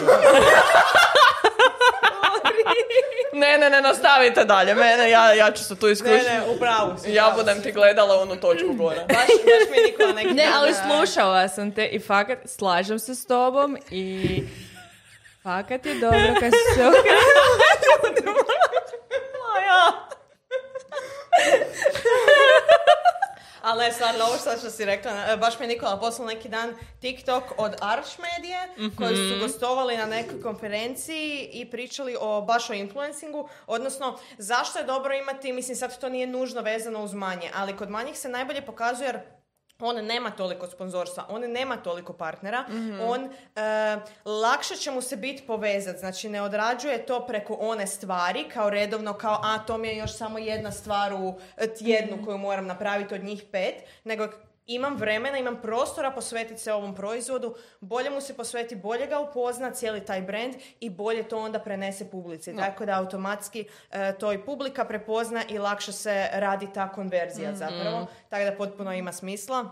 [3.34, 4.76] ne, ne, ne, nastavite dalje.
[4.76, 6.30] Mene, ja, ja ću se tu Ne, isključiti.
[6.30, 7.14] ne, u pravu si.
[7.14, 9.06] Ja budem ti gledala onu točku gore.
[9.08, 13.16] Baš, baš mi je Nikola neki Ne, ali slušala sam te i fakat slažem se
[13.16, 14.44] s tobom i
[15.44, 17.56] fakat je dobro kad se okrenula.
[23.66, 26.76] Ali ne, stvarno, ovo što si rekla, e, baš mi je Nikola poslao neki dan
[27.02, 32.74] TikTok od Arš Medije, koji su gostovali na nekoj konferenciji i pričali o, baš o
[32.74, 37.78] influencingu, odnosno zašto je dobro imati, mislim sad to nije nužno vezano uz manje, ali
[37.78, 39.20] kod manjih se najbolje pokazuje jer
[39.80, 42.66] on nema toliko sponzorstva, on nema toliko partnera,
[43.02, 43.30] on e,
[44.26, 49.14] lakše će mu se biti povezat, znači ne odrađuje to preko one stvari kao redovno,
[49.14, 53.16] kao a to mi je još samo jedna stvar u e, tjednu koju moram napraviti
[53.16, 54.28] od njih pet, nego
[54.66, 59.72] imam vremena, imam prostora posvetiti se ovom proizvodu, bolje mu se posveti, bolje ga upozna
[59.72, 62.56] cijeli taj brand i bolje to onda prenese publici.
[62.56, 68.08] Tako da automatski e, to i publika prepozna i lakše se radi ta konverzija zapravo.
[68.30, 69.70] Tako da potpuno ima smisla.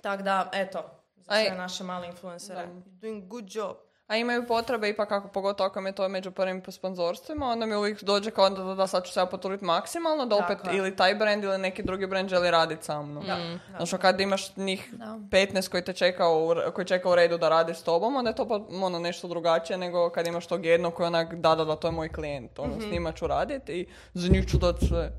[0.00, 0.84] Tako da, eto,
[1.16, 2.66] za sve naše male influencere.
[2.86, 3.76] Doing good job.
[4.14, 7.74] A imaju potrebe ipak kako, pogotovo ako mi je to među prvim sponzorstvima, onda mi
[7.74, 10.70] uvijek dođe kao da, da, da sad ću se ja potruditi maksimalno, da opet Tako
[10.70, 10.76] je.
[10.76, 13.24] ili taj brand ili neki drugi brand želi raditi sa mnom.
[13.76, 14.94] Znači kad imaš njih
[15.30, 18.36] 15 koji te čeka u, koji čeka u redu da radi s tobom, onda je
[18.36, 21.76] to pa, ono, nešto drugačije nego kad imaš tog jednog koji onak, da, da, da,
[21.76, 25.12] to je moj klijent, ono, s njima ću raditi i za njih ću dati sve.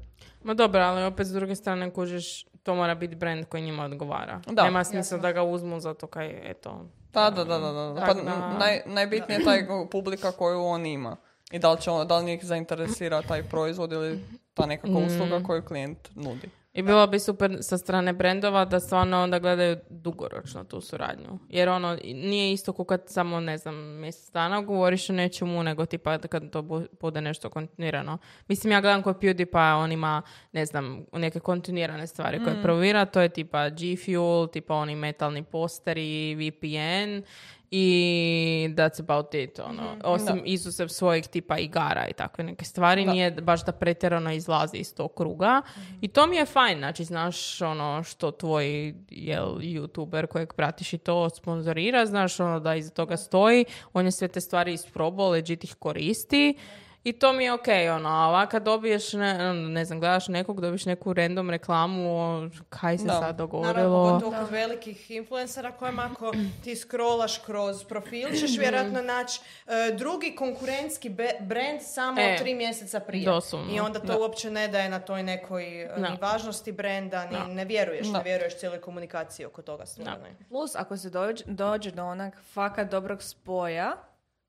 [0.44, 4.42] Ma dobro, ali opet s druge strane kužiš, to mora biti brand koji njima odgovara.
[4.48, 4.64] Da.
[4.64, 6.86] Nema smisla da ga uzmu zato kaj, eto,
[7.16, 7.94] Da, da, da, da.
[7.94, 8.06] da.
[8.06, 8.58] Pa, da.
[8.60, 11.18] naj, najbitnije je taj publika koju on ima.
[11.52, 15.44] I da li, će on, da li njih zainteresira taj proizvod ili ta nekakva usluga
[15.48, 16.50] koju klijent nudi.
[16.76, 21.40] I bilo bi super sa strane brendova da stvarno onda gledaju dugoročno tu suradnju.
[21.50, 25.86] Jer ono, nije isto ko kad samo, ne znam, mjesec dana govoriš o nečemu, nego
[25.86, 28.18] tipa kad to bu- bude nešto kontinuirano.
[28.48, 30.22] Mislim, ja gledam kod PewDiePie, on ima,
[30.52, 35.44] ne znam, neke kontinuirane stvari koje provira, to je tipa G Fuel, tipa oni metalni
[35.44, 37.24] posteri, VPN
[37.72, 39.98] i that's about it, ono.
[40.04, 44.96] Osim izuzev svojih tipa igara i takve neke stvari, nije baš da pretjerano izlazi iz
[44.96, 45.62] tog kruga.
[46.02, 50.98] I to mi je fajn, znači znaš ono što tvoj jel, youtuber kojeg pratiš i
[50.98, 55.64] to sponzorira, znaš ono da iza toga stoji, on je sve te stvari isprobao, legit
[55.64, 56.58] ih koristi
[57.06, 60.62] I to mi je okej, ono, a ovak kad dobiješ, ne, ne znam, gledaš nekog,
[60.62, 63.12] dobiješ neku random reklamu, o, kaj se Da.
[63.12, 64.08] sad Naravno, dogovorilo.
[64.10, 66.32] pogotovo kod velikih influencera kojima ako
[66.64, 72.54] ti scrollaš kroz profil ćeš vjerojatno naći e, drugi konkurentski be- brand samo E, tri
[72.54, 73.26] mjeseca prije.
[73.26, 73.74] doslovno.
[73.74, 74.18] I onda to Da.
[74.18, 75.96] uopće ne daje na toj nekoj e, Da.
[76.02, 77.48] ni važnosti brenda, ni Da.
[77.48, 78.18] ne vjeruješ, Da.
[78.18, 80.26] ne vjeruješ cijeloj komunikaciji oko toga stvarno.
[80.50, 83.96] Plus, ako se dođe, dođe do onak fakat dobrog spoja,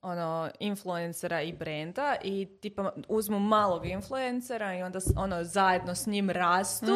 [0.06, 6.30] ono, influencera i brenda i tipa uzmu malog influencera i onda ono zajedno s njim
[6.30, 6.86] rastu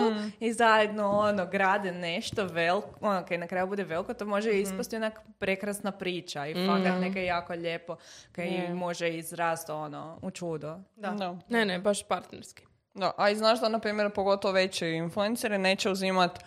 [0.41, 4.97] i zajedno ono grade nešto veliko, ono kaj na kraju bude veliko, to može ispasti
[4.97, 7.97] onak prekrasna priča i fakat neka jako lijepo
[8.33, 10.79] kaj može izrasti ono u čudo.
[10.97, 11.11] Da.
[11.11, 11.37] Da.
[11.49, 12.63] Ne, ne, baš partnerski.
[12.95, 16.45] Da, a i znaš da, na primjer, pogotovo veći influenceri neće uzimat n-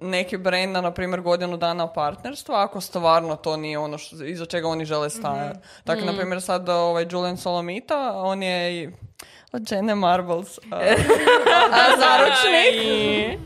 [0.00, 4.46] neki brand na, na primjer, godinu dana partnerstva, ako stvarno to nije ono što, iza
[4.46, 5.58] čega oni žele stajati.
[5.84, 8.90] Dakle, na primjer, sad ovaj Julian Solomita, on je i
[9.52, 10.76] od Jenny Marbles a,
[11.72, 13.38] a, zaručnik.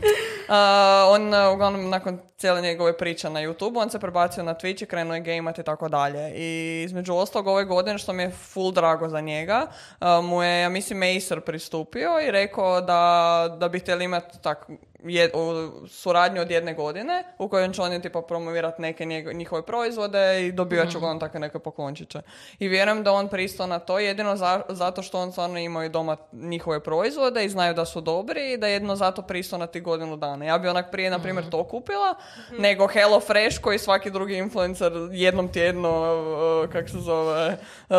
[0.49, 4.85] A, on, uglavnom, nakon cijele njegove priče na YouTube, on se prebacio na Twitch i
[4.85, 6.33] krenuo je gameat i tako dalje.
[6.35, 9.67] I između ostalog ove godine, što mi je full drago za njega,
[10.23, 14.69] mu je, ja mislim, Acer pristupio i rekao da, da bi htjeli imati tak,
[14.99, 20.09] jed- u- suradnju od jedne godine u kojoj će oni tipa promovirati neke njihove proizvode
[20.41, 22.21] i dobivat će uglavnom takve neke poklončiće.
[22.59, 26.17] I vjerujem da on pristao na to jedino za- zato što on stvarno imaju doma
[26.33, 29.81] njihove proizvode i znaju da su dobri i da je jedino zato pristao na ti
[29.81, 30.45] godinu dana.
[30.45, 32.15] Ja bi onak prije, na primjer, to kupila,
[32.51, 35.89] nego Hello Fresh koji svaki drugi influencer jednom tjedno,
[36.63, 37.57] uh, kak se zove,
[37.89, 37.95] uh,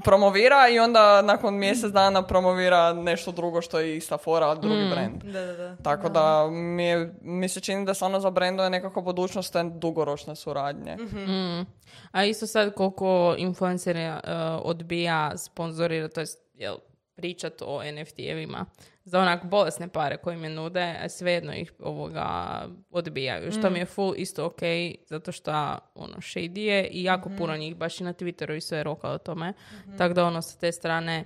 [0.00, 5.22] promovira i onda nakon mjesec dana promovira nešto drugo što je ista fora, drugi brand.
[5.24, 5.76] Da, da, da.
[5.76, 10.36] Tako da mi, je, mi se čini da stvarno za brendove nekako budućnost te dugoročne
[10.36, 10.96] suradnje.
[10.96, 11.66] Mm.
[12.10, 14.20] A isto sad koliko influenceri uh,
[14.62, 16.76] odbija sponzorira, to jest jel,
[17.16, 18.64] pričat o NFT-evima
[19.06, 22.60] za onak bolesne pare koje je nude, svejedno ih ovoga
[22.90, 23.52] odbijaju.
[23.52, 24.60] Što mi je full isto ok,
[25.06, 28.82] zato što ono shady je i jako puno njih, baš i na Twitteru i sve
[28.82, 29.52] roka o tome.
[29.98, 31.24] Tako da ono sa te strane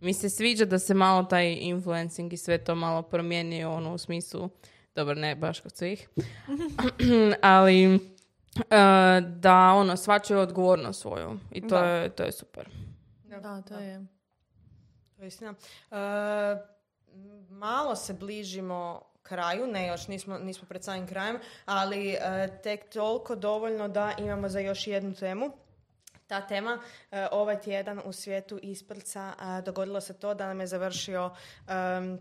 [0.00, 3.98] mi se sviđa da se malo taj influencing i sve to malo promijeni ono u
[3.98, 4.50] smislu,
[4.94, 6.08] dobro ne baš kod svih,
[7.42, 7.98] ali e,
[9.20, 11.86] da ono svačaju odgovornost svoju i to, Da.
[11.86, 12.68] je, to je super.
[13.24, 14.06] Da, to je.
[15.16, 15.54] To je istina.
[15.90, 15.96] E,
[17.48, 22.18] malo se bližimo kraju, ne još nismo, nismo pred samim krajem, ali e,
[22.62, 25.50] tek toliko dovoljno da imamo za još jednu temu.
[26.30, 26.78] Ta tema
[27.10, 29.32] e, ovaj tjedan u svijetu isprca
[29.64, 31.30] dogodilo se to da nam je završio
[31.68, 32.18] em,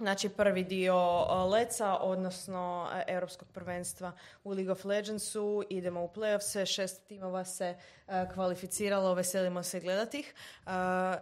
[0.00, 4.12] Znači prvi dio e, Leca, odnosno e, Europskog prvenstva
[4.44, 5.64] u League of Legendsu.
[5.70, 7.74] Idemo u playoffse, šest timova se
[8.34, 10.34] kvalificiralo, veselimo se gledati ih.
[10.66, 10.70] E,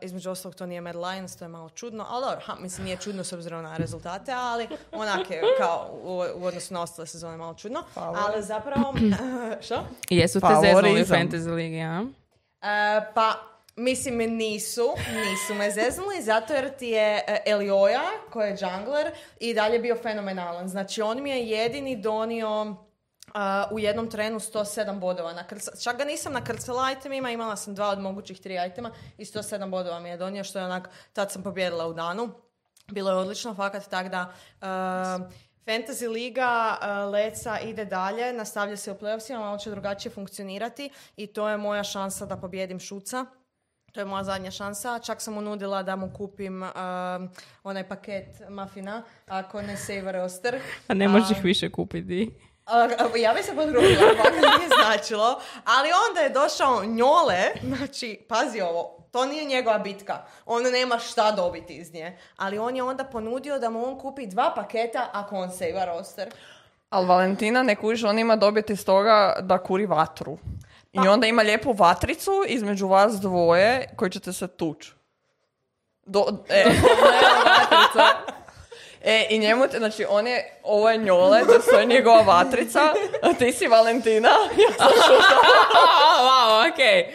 [0.00, 2.96] između ostalog to nije Mad Lions, to je malo čudno, ali dobro, ha, mislim nije
[2.96, 7.36] čudno s obzirom na rezultate, ali onak je kao u, u odnosu na ostale sezone
[7.36, 7.82] malo čudno.
[7.94, 8.94] Ali zapravo,
[9.66, 9.86] što?
[10.10, 12.04] Jesu te zeznuli u Fantasy Ligi, a?
[12.62, 13.34] E, pa,
[13.76, 19.54] mislim, nisu, nisu me zeznuli, zato jer ti je e, Elioja, koji je jungler, i
[19.54, 20.68] dalje bio fenomenalan.
[20.68, 22.76] Znači, on mi je jedini donio
[23.34, 25.32] a, u jednom trenu 107 bodova.
[25.32, 29.24] Na krca- čak ga nisam nakrcala itemima, imala sam dva od mogućih tri itema i
[29.24, 32.30] 107 bodova mi je donio, što je onak, tad sam pobjedila u danu.
[32.86, 34.32] Bilo je odlično, fakat, tak da...
[34.62, 40.90] e, Fantasy Liga uh, Leca ide dalje, nastavlja se u playoffsima, malo će drugačije funkcionirati
[41.16, 43.26] i to je moja šansa da pobjedim Šuca.
[43.92, 44.98] To je moja zadnja šansa.
[44.98, 46.70] Čak sam mu nudila da mu kupim um,
[47.62, 50.60] onaj paket mafina, ako ne save roster.
[50.88, 52.30] A ne možeš ih više kupiti.
[53.16, 55.40] Ja bi se podrugila, pa nije značilo.
[55.64, 60.18] Ali onda je došao Njole, znači, pazi ovo, to nije njegova bitka.
[60.46, 62.18] On nema šta dobiti iz nje.
[62.36, 66.30] Ali on je onda ponudio da mu on kupi dva paketa ako on save roster.
[66.90, 70.38] Ali Valentina ne kužiš, on ima dobiti iz toga da kuri vatru.
[70.92, 74.92] I onda ima lijepu vatricu između vas dvoje koji ćete se tuć.
[76.06, 76.64] Do, e,
[79.02, 81.40] e, i njemu, te- znači on je, ovo je njole,
[81.70, 82.80] to je njegova vatrica,
[83.22, 84.28] a ti si Valentina,
[84.62, 84.88] ja sam
[86.20, 87.06] wow, okej.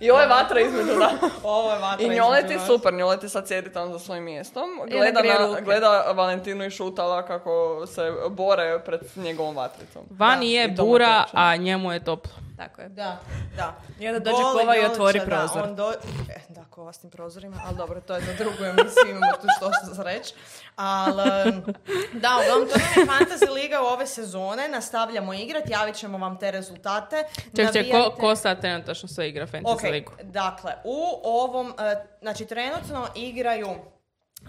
[0.00, 1.12] I ovo je vatra između nas.
[1.42, 2.66] Ovo je vatra I njole ti između nas.
[2.66, 7.22] super, njole ti sad sjedi tamo za svojim mjestom, gleda, na, gleda Valentinu i Šutala
[7.22, 10.02] kako se bore pred njegovom vatricom.
[10.10, 12.32] Vani Da, je bura, a njemu je toplo.
[12.56, 12.88] Tako je.
[12.88, 13.18] Da,
[13.56, 13.74] da.
[14.00, 15.62] I onda dođe Boli kova i otvori da, prozor.
[15.62, 15.92] on do...
[16.28, 19.46] e, da, kova s tim prozorima, ali dobro, to je za drugu emisiju, imamo tu
[19.56, 20.34] što što za reći.
[20.76, 21.52] Ali,
[22.12, 26.38] da, uglavnom, to nam je Fantasy Liga u ove sezone, nastavljamo igrati, javit ćemo vam
[26.38, 27.24] te rezultate.
[27.56, 30.12] Ček, ček, ko, ko sad trenutačno sve igra Fantasy Ok, ligu?
[30.22, 33.68] dakle, u ovom, e, znači trenutno igraju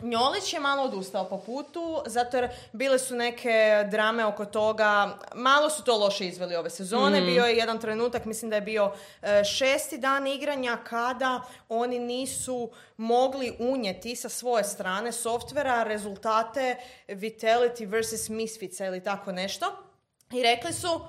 [0.02, 5.70] Njolić je malo odustao po putu, zato jer bile su neke drame oko toga, malo
[5.70, 8.91] su to loše izveli ove sezone, bio je jedan trenutak, mislim da je bio
[9.22, 16.76] e, šesti dan igranja kada oni nisu mogli unijeti sa svoje strane softvera rezultate
[17.08, 18.30] Vitality vs.
[18.30, 19.66] Misfitsa ili tako nešto.
[20.32, 21.00] I rekli su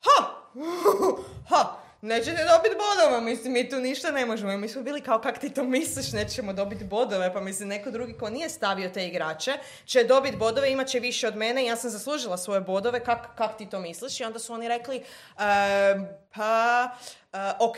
[0.00, 0.26] ha,
[1.50, 4.52] ha, nećete dobiti bodova, mislim, mi tu ništa ne možemo.
[4.52, 7.90] I mi smo bili kao, kak ti to misliš, nećemo dobiti bodove, pa mislim, neko
[7.90, 9.52] drugi ko nije stavio te igrače
[9.84, 13.58] će dobiti bodove, imat će više od mene ja sam zaslužila svoje bodove, kak, kak
[13.58, 14.20] ti to misliš?
[14.20, 16.02] I onda su oni rekli, "Ehm,
[16.34, 16.90] pa,
[17.32, 17.76] e, ok,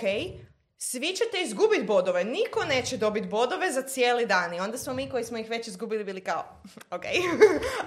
[0.91, 4.55] svi ćete izgubiti bodove, niko neće dobiti bodove za cijeli dan.
[4.55, 6.45] I onda smo mi koji smo ih već izgubili bili kao,
[6.97, 7.05] ok.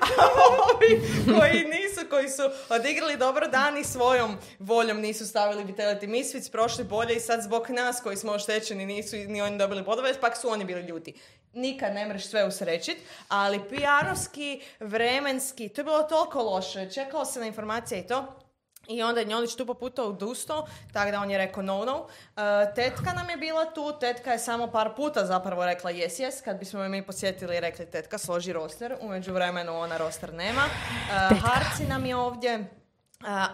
[0.02, 0.28] A
[0.74, 1.02] ovi
[1.40, 6.84] koji nisu, koji su odigrali dobro dan i svojom voljom nisu stavili Vitality Misfits, prošli
[6.84, 10.50] bolje i sad zbog nas koji smo oštećeni nisu ni oni dobili bodove, pak su
[10.50, 11.14] oni bili ljuti.
[11.54, 16.90] Nikad ne mreš sve usrećit, ali PR-ovski, vremenski, to je bilo toliko loše.
[16.92, 18.47] Čekalo se na informacije i to.
[18.88, 22.08] I onda je Njolić tu puta odustao, tako da on je rekao no, no.
[22.38, 26.44] E, tetka nam je bila tu, tetka je samo par puta zapravo rekla yes, yes,
[26.44, 30.62] kad bismo je mi posjetili i rekli tetka složi roster, u međuvremenu ona roster nema.
[30.62, 32.66] E, Harci nam je ovdje,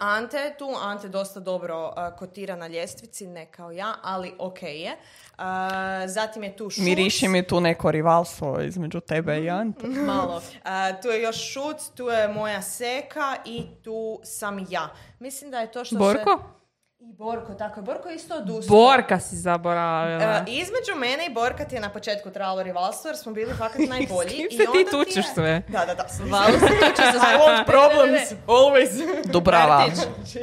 [0.00, 4.62] Ante je tu, Ante dosta dobro e, kotira na ljestvici, ne kao ja, ali ok
[4.62, 4.90] je.
[4.90, 4.96] E,
[6.08, 6.84] zatim je tu Šuc.
[6.84, 9.86] Miriši mi tu neko rivalstvo između tebe i Ante.
[10.06, 10.42] Malo.
[10.64, 14.88] A, tu je još Šuc, tu je moja Seka i tu sam ja.
[15.18, 16.38] Mislim da je to što Borko?
[16.38, 16.63] se...
[17.04, 17.84] I Borko, tako je.
[17.84, 18.76] Borko je isto odustao.
[18.76, 20.22] Borka si zaboravila.
[20.24, 23.78] E, između mene i Borka ti je na početku trajalo rivalstvo jer smo bili fakat
[23.88, 24.28] najbolji.
[24.28, 25.62] S kim i se ti onda ti tučeš je- sve?
[25.68, 26.06] Da, da, da.
[26.32, 29.22] Valu se tuče sa I want problems, always.
[29.24, 29.86] Dubrava.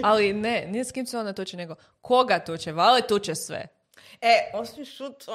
[0.03, 2.71] Ali ne, nije s kim se ona tuče, nego koga tuče?
[2.71, 3.67] Vale tuče sve.
[4.21, 5.31] E, osim Šuca,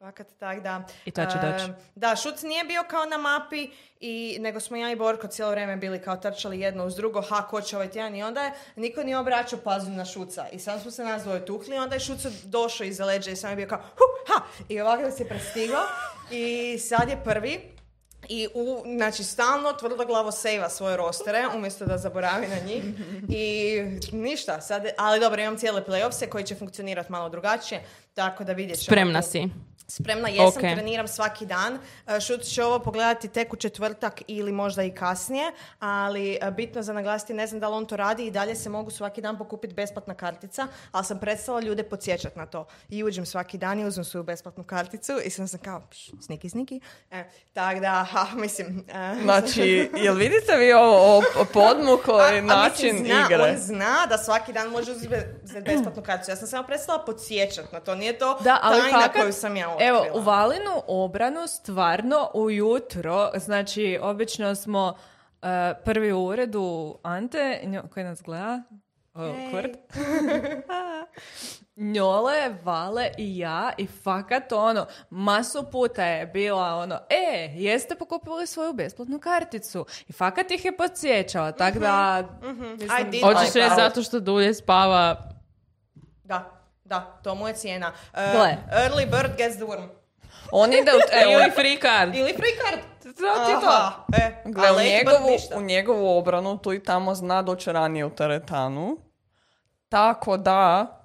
[0.00, 0.84] fakat tak da.
[1.04, 1.72] I to će E, doći.
[1.94, 3.70] Da, Šuc nije bio kao na mapi,
[4.00, 7.46] i, nego smo ja i Borko cijelo vrijeme bili kao trčali jedno uz drugo, ha,
[7.50, 10.46] ko će ovaj tjedan i onda je niko nije obraćao pažnju na Šuca.
[10.52, 13.36] I sad smo se nas dvoje tukli i onda je Šuc došao iza leđa i
[13.36, 15.82] sam je bio kao, hu, ha, i ovako se prestigao
[16.30, 17.60] i sad je prvi.
[18.28, 22.84] I u, znači, stalno tvrdoglavo sejva svoje rostere, umjesto da zaboravi na njih.
[23.28, 23.76] I
[24.12, 27.84] ništa, sad, ali dobro, imam cijele playoffse koji će funkcionirati malo drugačije,
[28.14, 28.84] tako da vidjet ćemo.
[28.84, 29.48] Spremna si.
[29.90, 30.60] Spremna jesam, Ok.
[30.60, 31.78] treniram svaki dan.
[32.06, 36.82] E, Šut će ovo pogledati tek u četvrtak ili možda i kasnije, ali e, bitno
[36.82, 39.38] za naglasiti, ne znam da li on to radi i dalje se mogu svaki dan
[39.38, 42.66] pokupiti besplatna kartica, ali sam prestala ljude podsjećati na to.
[42.88, 46.48] I uđem svaki dan i uzmem svoju besplatnu karticu i sam sam kao, pš, sniki,
[46.48, 46.80] sniki.
[47.10, 48.84] E, tak da, ha, mislim...
[48.88, 51.22] e, Znači, jel vidite vi ovo o,
[52.20, 53.42] a način mislim, zna, igre?
[53.42, 56.30] On zna da svaki dan može uzeti be- besplatnu karticu.
[56.30, 57.94] Ja sam samo prestala podsjećati na to.
[57.94, 63.30] Nije to Da, ali tajna fakat, koju sam ja Evo, u Valinu obranu stvarno ujutro,
[63.34, 64.94] znači obično smo
[65.42, 68.62] e, prvi u uredu Ante, njo- koji nas gleda,
[69.14, 69.70] o, Kurt.
[71.76, 78.46] Njole, Vale i ja i fakat ono, masu puta je bila ono, e, jeste pokupili
[78.46, 79.86] svoju besplatnu karticu?
[80.08, 82.24] I fakat ih je podsjećala, tako da...
[82.72, 85.16] mislim, I did Hoćeš reći zato što dulje spava.
[86.24, 86.59] Da,
[86.90, 87.92] da, to mu je cijena.
[88.14, 88.56] E, Gle.
[88.72, 89.88] early bird gets the worm.
[90.52, 91.00] On ide u...
[91.22, 92.14] Evo, Ili free card.
[92.14, 92.80] Ili free card.
[93.02, 93.92] to ti to.
[94.16, 95.56] E, Gle, u njegovu, ništa.
[95.56, 98.96] u njegovu obranu tu i tamo zna doći ranije u teretanu.
[99.88, 100.38] Tako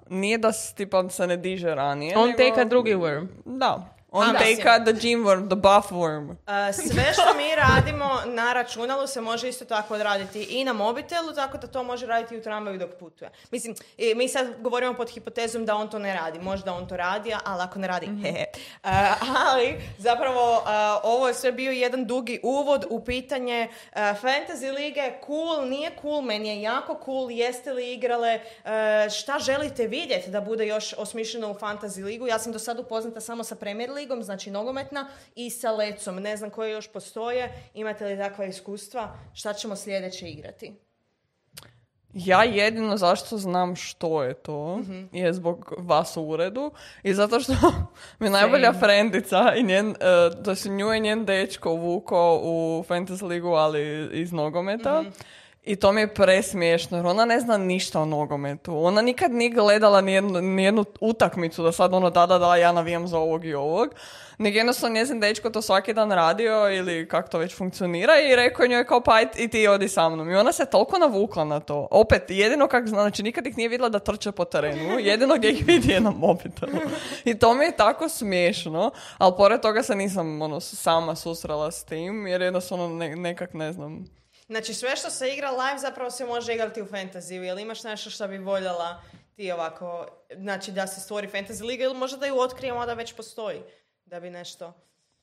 [0.08, 2.18] nije da tipa se ne diže ranije.
[2.18, 3.26] On nego- teka drugi worm.
[3.44, 3.95] Da.
[4.16, 6.36] On A, teka the gym worm, the buff worm.
[6.46, 11.32] E, sve što mi radimo na računalu se može isto tako odraditi i na mobitelu,
[11.34, 13.30] tako da to može raditi i u tramvaju dok putuje.
[13.50, 16.38] Mislim, i mi sad govorimo pod hipotezom da on to ne radi.
[16.38, 18.44] Možda on to radi, ali ako ne radi, hehe.
[18.84, 19.12] E,
[19.46, 20.70] ali zapravo e,
[21.02, 26.22] ovo je sve bio jedan dugi uvod u pitanje e, Fantasy lige, cool, nije cool,
[26.22, 31.50] meni je jako cool, jeste li igrale, e, šta želite vidjeti da bude još osmišljeno
[31.50, 32.26] u Fantasy ligu.
[32.26, 36.16] Ja sam do sad upoznata samo sa Premier ligom, znači nogometna, i sa lecom.
[36.16, 40.74] Ne znam koje još postoje, imate li takva iskustva, šta ćemo sljedeće igrati?
[42.14, 45.04] Ja jedino zašto znam što je to Mhm.
[45.12, 46.70] je zbog vas u uredu
[47.02, 47.52] i zato što
[48.20, 49.94] mi najbolja frendica i njen, e,
[50.40, 55.00] da se nju je njen dečko vuko u Fantasy ligu, ali iz nogometa.
[55.02, 55.10] Mhm.
[55.66, 58.84] I to mi je presmiješno, jer ona ne zna ništa o nogometu.
[58.84, 63.08] Ona nikad nije gledala nijednu, nijednu utakmicu da sad ono da, da, da, ja navijam
[63.08, 63.94] za ovog i ovog.
[64.38, 68.66] Nego jednostavno njezin dečko to svaki dan radio ili kako to već funkcionira i rekao
[68.66, 70.30] njoj kao pa i ti odi sa mnom.
[70.30, 71.88] I ona se toliko navukla na to.
[71.90, 75.50] Opet, jedino kak zna, znači nikad ih nije vidjela da trče po terenu, jedino gdje
[75.50, 76.78] ih vidi je na mobitelu.
[77.24, 81.84] I to mi je tako smiješno, ali pored toga se nisam ono, sama susrela s
[81.84, 84.16] tim, jer jednostavno ne, nekak ne znam.
[84.48, 87.42] Znači sve što se igra live zapravo se može igrati u fantaziju.
[87.42, 89.02] Jel imaš nešto što bi voljela
[89.34, 93.12] ti ovako, znači da se stvori fantasy liga ili možda da ju otkrijemo da već
[93.12, 93.62] postoji.
[94.04, 94.72] Da bi nešto...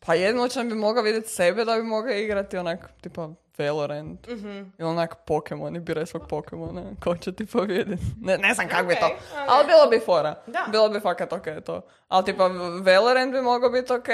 [0.06, 4.28] Pa jedno čem bi mogao vidjeti sebe da bi mogao igrati onak, tipa Valorant.
[4.28, 4.48] Mhm.
[4.78, 6.84] Ili onak Pokemon i biraj svog Pokemona.
[7.04, 8.04] Ko će ti pobijediti?
[8.22, 9.06] Ne, ne znam kako bi to.
[9.06, 9.48] Ok, ok.
[9.48, 10.44] Ali bilo bi fora.
[10.48, 10.68] Da.
[10.72, 11.82] Bilo bi fakat ok to.
[12.08, 12.48] Ali tipa
[12.84, 14.08] Valorant bi mogao biti ok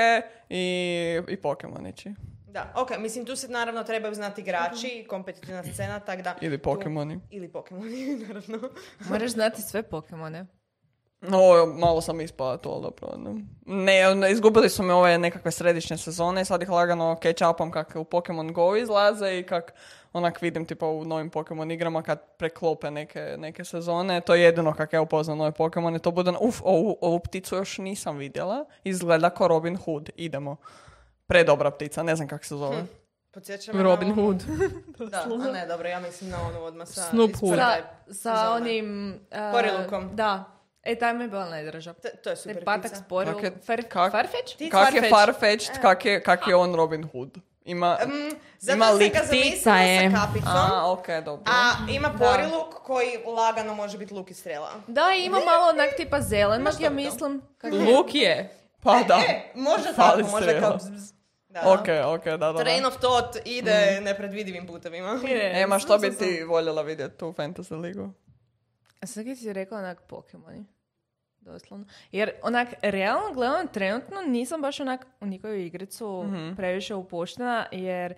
[0.49, 2.13] i, i Pokemon ići.
[2.51, 6.35] Da, ok, mislim tu se naravno trebaju znati igrači, kompetitivna scena, tak da...
[6.41, 7.19] Ili tu- Pokemoni.
[7.29, 8.69] Ili Pokemoni, naravno.
[9.09, 10.45] Moraš znati sve Pokemone.
[11.21, 13.07] No, malo sam ispala to, ali dobro.
[13.65, 18.03] Ne, izgubili su me ove nekakve središnje sezone i sad ih lagano catch-upam kak u
[18.03, 19.73] Pokemon Go izlaze i kak
[20.13, 24.21] onak vidim tipa u novim Pokemon igrama kad preklope neke, neke sezone.
[24.21, 25.99] To je jedino kak ja upoznam nove Pokemone.
[25.99, 28.65] To bude, uf, ovu, ovu pticu još nisam vidjela.
[28.83, 30.09] Izgleda kao Robin Hood.
[30.15, 30.55] Idemo.
[31.29, 32.83] Predobra ptica, ne znam kako se zove.
[33.31, 34.43] Podsjeća me Robin na Hood.
[35.11, 37.01] Da, a ne, dobro, ja mislim na onu odmah sa...
[37.01, 37.57] Snoop Hood.
[37.57, 37.73] Sa,
[38.13, 39.19] sa onim...
[39.31, 40.15] uh, Korilukom.
[40.15, 40.43] Da.
[40.83, 41.93] E, taj mi je bila najdraža.
[41.93, 42.95] T- to je super Taj patak ptica.
[42.97, 43.33] sporil.
[43.33, 44.57] Kak je- Far, kak- Farfetch?
[44.71, 45.09] Kak je Farfetch.
[45.11, 47.37] Farfetched, kak je, kak je on Robin Hood.
[47.65, 50.11] Ima, Mm, zato ima sam lik ga ptica zamislila je.
[50.11, 51.43] sa kapicom, A, ok, dobro.
[51.47, 51.59] a
[51.89, 54.69] ima poriluk koji lagano može biti luk i strela.
[54.87, 57.41] Da, ima malo onak tipa zelenog, ja mislim.
[57.57, 57.85] Kako je?
[57.87, 58.55] Luk je.
[58.81, 59.15] Pa da.
[59.19, 60.61] E, može Fali tako, može strela.
[60.61, 61.18] kao bzz, bzz.
[61.63, 61.73] Da.
[61.73, 62.59] Ok, ok, da, da.
[62.59, 65.19] Train of thought ide nepredvidivim putovima.
[65.63, 68.09] Ema, što bi ti voljela vidjeti u Fantasy ligu?
[69.01, 70.65] A sad kad si rekla onak Pokemoni.
[71.39, 71.85] Doslovno.
[72.11, 78.13] Jer onak, realno gledam, trenutno nisam baš onak u nikoju igricu previše upuštena, jer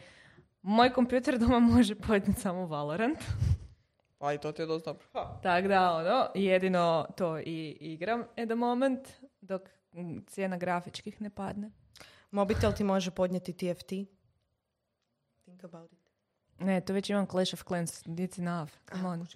[0.61, 3.19] moj kompjuter doma može podnijeti samo Valorant.
[4.17, 5.07] Pa i to ti je dosta dobro.
[5.43, 9.07] Tako da, ono, jedino to i igram at the moment,
[9.41, 9.61] dok
[9.93, 11.71] mm, cijena grafičkih ne padne.
[12.31, 13.87] Mobitel ti može podnijeti TFT.
[15.45, 15.99] Think about it.
[16.59, 19.21] Ne, to već imam Clash of Clans, it's enough, come on.
[19.21, 19.27] Uh,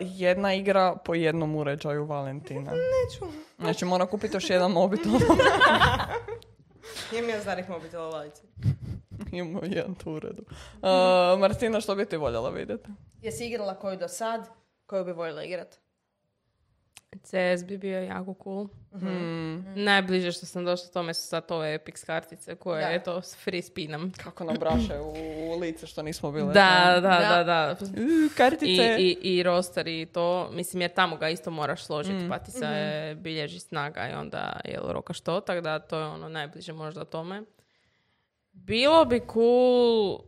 [0.00, 2.70] jedna igra po jednom uređaju Valentina.
[2.72, 3.24] Neću.
[3.58, 5.12] Znači mora kupiti još jedan mobitel.
[7.12, 8.42] Imam ja starih mobitela u ladici.
[9.32, 10.42] Imamo jedan tu uredu.
[10.42, 12.88] Uh, Martina, što bi ti voljela vidjeti?
[13.22, 14.48] Jesi igrala koju do sad?
[14.86, 15.78] Koju bi voljela igrat?
[17.22, 18.68] CS bi bio jako cool.
[19.74, 22.92] Najbliže što sam došla tome su sad ove Epic kartice koje, Da.
[22.92, 24.12] eto, s free spinam.
[24.24, 25.12] Kako nam braše u,
[25.50, 26.52] u lice što nismo bile.
[26.52, 27.18] Da, da, Da.
[27.28, 27.76] da, da.
[27.80, 28.96] Uh, kartice.
[28.98, 32.50] I, i, i roster i to, mislim jer tamo ga isto moraš složiti, pa ti
[32.50, 32.66] se
[33.20, 37.42] bilježi snaga i onda je roka što, tako da to je ono najbliže možda tome.
[38.52, 40.18] Bilo bi cool,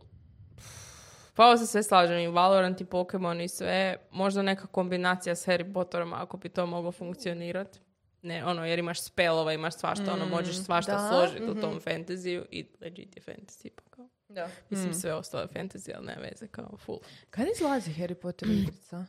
[1.39, 5.47] pa ovo se sve slažem, i Valorant i Pokemon i sve, možda neka kombinacija s
[5.47, 7.79] Harry Potterom ako bi to moglo funkcionirati.
[8.21, 11.09] Ne, ono, jer imaš spelova, imaš svašta, ono, možeš svašta da.
[11.09, 14.07] složiti u tom fantaziju i legit je fantasy, pa kao.
[14.29, 14.47] Da.
[14.69, 16.99] Mislim, sve ostalo je fantasy, ali ne veze, kao full.
[17.29, 19.05] Kad izlazi Harry Potter igrica?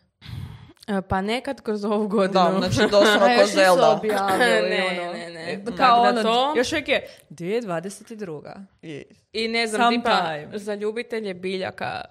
[0.89, 2.33] E, Pa nekad kroz ovu godinu.
[2.33, 4.01] Da, znači doslovno ko Zelda.
[4.71, 5.13] ne, ono.
[5.13, 5.65] ne, ne.
[5.67, 8.65] Kao Tako da ono, to- još uvijek je 2022.
[8.83, 12.05] I- I ne znam, tipa, za ljubitelje biljaka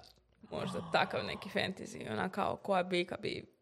[0.51, 3.59] možda takav neki fantasy, ona kao koja biljka bi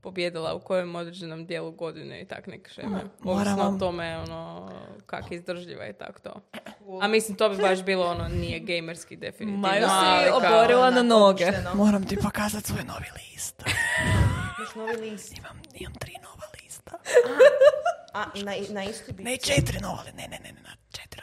[0.00, 3.00] pobjedila u kojem određenom dijelu godine i tak neke šeme.
[3.24, 4.70] Ovisno vam- o tome, ono,
[5.06, 6.40] kak je izdržljiva i tak to.
[7.02, 9.58] A mislim, to bi baš bilo, ono, nije gamerski definitivno.
[9.58, 11.44] Maju ali si kao- oborila na noge.
[11.44, 11.74] opušteno.
[11.74, 13.62] Moram ti pokazati svoj novi list.
[14.58, 15.38] Imaš novi list.
[15.38, 16.92] Imam, imam tri nova lista.
[18.14, 19.24] A, na, na istu bi...
[19.24, 21.21] Ne četiri nova, ne, ne, ne, ne, na četiri.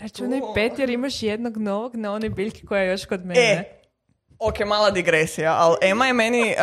[0.00, 3.40] Računaj pet jer imaš jednog novog na onoj biljki koja je još kod mene.
[3.40, 3.64] E,
[4.38, 6.54] ok, mala digresija, ali Ema je meni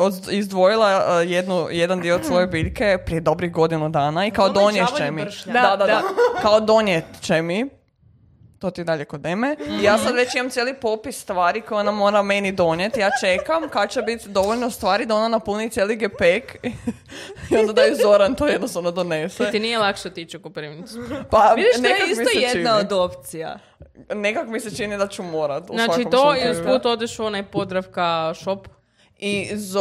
[0.00, 4.44] uh, izdvojila uh, jednu, jedan dio od svoje biljke prije dobrih godinu dana i kao
[4.44, 5.24] Ono je donijet će đavolji mi.
[5.46, 5.86] Da, Da, da, da.
[5.86, 6.02] da.
[6.42, 7.68] Kao donijet će mi.
[8.64, 9.26] To ti je dalje kod.
[9.26, 13.00] I ja sad već imam cijeli popis stvari koje ona mora meni donijeti.
[13.00, 16.56] Ja čekam kad će biti dovoljno stvari da ona napuni cijeli gepek
[17.50, 19.50] i onda da je Zoran to jednostavno donese.
[19.50, 20.98] Ti nije lakše otići u Koprivnicu.
[21.30, 22.80] Pa Vidiš, to je isto jedna čini.
[22.80, 23.58] od opcija.
[24.10, 25.70] Nekak mi se čini da ću morat.
[25.70, 28.68] u Znači to i usput odeš u onaj Podravka shop,
[29.18, 29.80] I zo...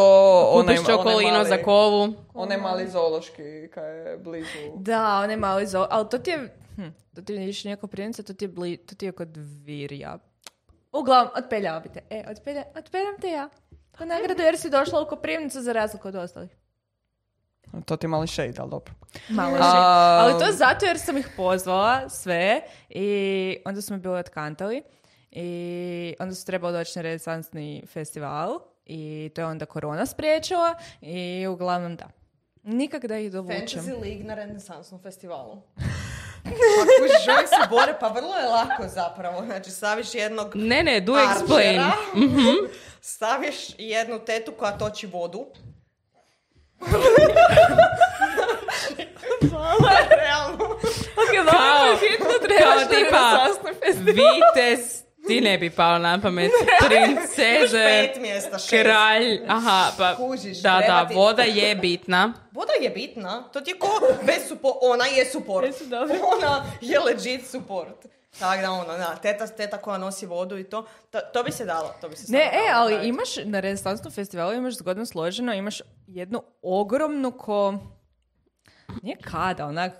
[0.53, 2.13] onaj- kupiš čokolino onaj mali- za kovu.
[2.33, 4.47] Onaj mali zoološki kaj je blizu.
[4.75, 5.87] Da, on je mali zo...
[5.89, 6.62] Ali to ti je...
[6.75, 6.81] Hm,
[7.15, 10.17] to ti je više nijako prjenica, to ti je, bli, to ti je kod Virja.
[10.91, 12.01] Uglavnom, otpeljao bi te.
[12.09, 13.49] E, otpelja, otpeljam te ja.
[13.91, 16.49] Po nagradu jer si došla u Koprivnicu za razliku od ostalih.
[17.85, 18.93] To ti je mali shade, ali dobro.
[19.29, 23.07] Malo A- Ali to zato jer sam ih pozvala sve i
[23.65, 24.83] onda smo bili otkantali
[25.31, 25.55] i
[26.19, 31.95] onda su trebali doći na renesansni festival i to je onda korona spriječila i uglavnom
[31.95, 32.09] da.
[32.63, 33.81] Nikak da ih dovučem.
[33.81, 35.61] Fantasy League na renesansnom festivalu.
[36.43, 36.51] Pa
[36.99, 39.45] kužiš, se bore, pa vrlo je lako zapravo.
[39.45, 41.79] Znači, staviš jednog Ne, ne, do explain.
[41.79, 41.91] arčera,
[43.01, 45.45] staviš jednu tetu koja toči vodu.
[50.09, 50.57] Realno.
[51.51, 51.97] Kao,
[52.59, 53.75] kao na tipa, renesansnom
[54.05, 56.51] vitez, ti ne bi pao na pamet,
[56.87, 58.69] princeze, Pet mjesta, šest.
[58.69, 62.33] kralj, aha, pa Kužiš, da, da, ti- voda je bitna.
[62.51, 63.43] Voda je bitna.
[63.43, 63.87] To ti je ko
[64.23, 64.73] bez supo...
[64.81, 65.65] Ona je support.
[65.67, 66.15] Jesu dobro.
[66.37, 68.05] Ona je legit support.
[68.39, 71.65] Tako da ono, da, teta, teta koja nosi vodu i to, to, to bi se
[71.65, 75.53] dalo, to bi se Ne, e, dalo ali imaš na renesansnom festivalu imaš zgodno složeno,
[75.53, 77.73] imaš jednu ogromnu ko...
[79.01, 79.91] Nije kada, onak...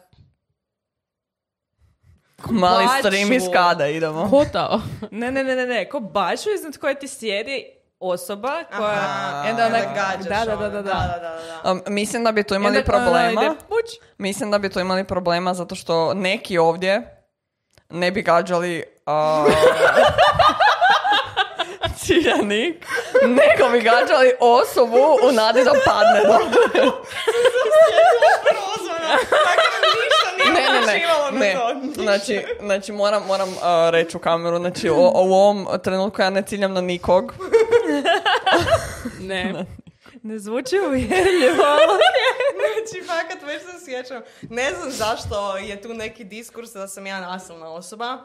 [2.51, 2.99] Mali Baču.
[2.99, 4.29] stream iz kada idemo.
[4.29, 4.81] Kotao.
[5.11, 7.65] Ne, ne, ne, ne, ne, ko baču iznad koje ti sjedi
[7.99, 8.89] osoba koja...
[8.89, 11.19] Aha, onda onak, gađaš da, da, ono, da, da, da, da.
[11.21, 11.71] da, da.
[11.71, 13.55] Um, mislim da bi tu imali onda ona problema.
[13.69, 13.99] puć.
[14.17, 17.23] Mislim da bi tu imali problema zato što neki ovdje
[17.89, 19.53] ne bi gađali uh,
[21.99, 22.85] ciljanik,
[23.21, 26.21] nego bi gađali osobu u nadi da padne
[29.29, 29.62] tako
[30.93, 31.87] Ne, ne, ne, ne.
[31.87, 32.01] Ništa.
[32.01, 33.55] Znači, znači moram, moram uh,
[33.89, 37.33] reći u kameru, znači o, u ovom trenutku ja ne ciljam na nikog.
[39.19, 39.65] Ne.
[40.23, 41.63] Ne zvuči uvjerljivo.
[42.73, 44.21] Znači, fakat, već se sjećam.
[44.49, 48.17] Ne znam zašto je tu neki diskurs da sam ja nasilna osoba.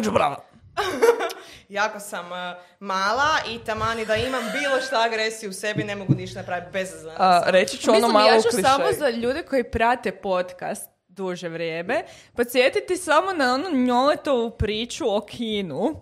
[0.00, 0.44] Đubrava.
[1.68, 2.38] Jako sam uh,
[2.80, 6.90] mala i tamani da imam bilo šta agresiju u sebi, ne mogu ništa napraviti bez
[7.18, 11.48] A, reći ću ono Mislim, malo ja ću samo za ljude koji prate podcast duže
[11.48, 12.04] vrijeme,
[12.34, 16.00] podsjetiti samo na onu njoletovu priču o kinu,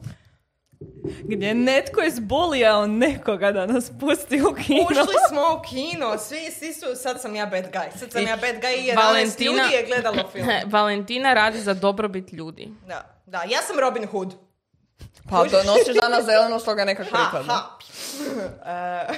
[1.23, 4.87] gdje netko je zbolijao nekoga da nas pusti u kino.
[4.91, 8.25] Ušli smo u kino, svi, svi su, sad sam ja bad guy, sad sam I
[8.25, 10.49] ja bad guy i 11 Valentina- ljudi je gledalo film.
[10.73, 12.69] Valentina radi za dobrobit ljudi.
[12.87, 14.35] Da, da, ja sam Robin Hood.
[15.31, 17.53] Pa donosiš danas zeleno, stoga nekak Ha, pripadne.
[17.53, 17.79] ha.
[18.67, 19.15] E,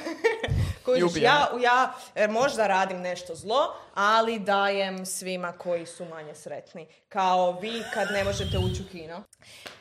[0.84, 6.86] kužiš, ja, ja e, možda radim nešto zlo, ali dajem svima koji su manje sretni.
[7.08, 9.22] Kao vi kad ne možete ući u kino.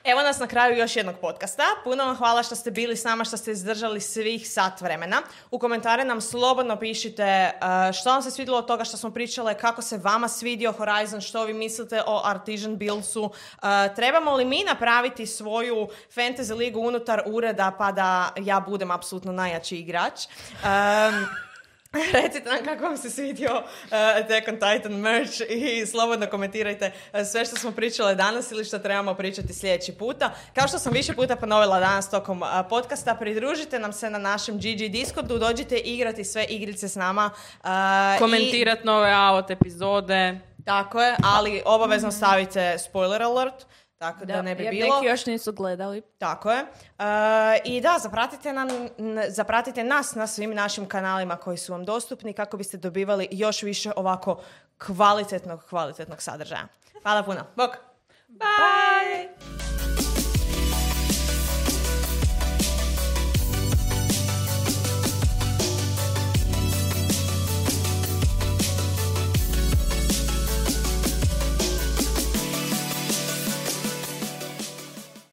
[0.03, 1.63] Evo nas na kraju još jednog podcasta.
[1.84, 5.22] Puno vam hvala što ste bili s nama, što ste izdržali svih sat vremena.
[5.51, 7.53] U komentare nam slobodno pišite e,
[7.93, 11.43] što vam se svidjelo od toga što smo pričale, kako se vama svidio Horizon, što
[11.43, 13.32] vi mislite o Artisan Buildsu.
[13.32, 19.32] E, trebamo li mi napraviti svoju fantasy ligu unutar ureda pa da ja budem apsolutno
[19.32, 20.26] najjači igrač?
[20.63, 21.45] Em,
[22.14, 27.20] Recite nam kako vam se svidio uh, Attack on Titan merch i slobodno komentirajte uh,
[27.24, 30.32] sve što smo pričale danas ili što trebamo pričati sljedeći puta.
[30.54, 34.58] Kao što sam više puta ponovila danas tokom uh, podcasta, pridružite nam se na našem
[34.58, 37.30] GG Discordu, dođite igrati sve igrice s nama.
[37.56, 37.70] uh,
[38.16, 40.39] i- Komentirat nove AOT epizode.
[40.66, 43.66] tako je, ali obavezno stavite spoiler alert,
[43.98, 44.96] tako da, ne bi jer bilo.
[44.96, 46.02] neki još nisu gledali.
[46.18, 46.60] Tako je.
[46.60, 46.66] E,
[47.66, 48.68] I da, zapratite, nam,
[49.30, 53.91] zapratite nas na svim našim kanalima koji su vam dostupni kako biste dobivali još više
[53.96, 54.41] ovako
[54.86, 56.68] kvalitetnog, kvalitetnog sadržaja.
[57.04, 57.41] Hvala puno.
[57.56, 57.72] Bok!
[58.30, 60.05] Bye!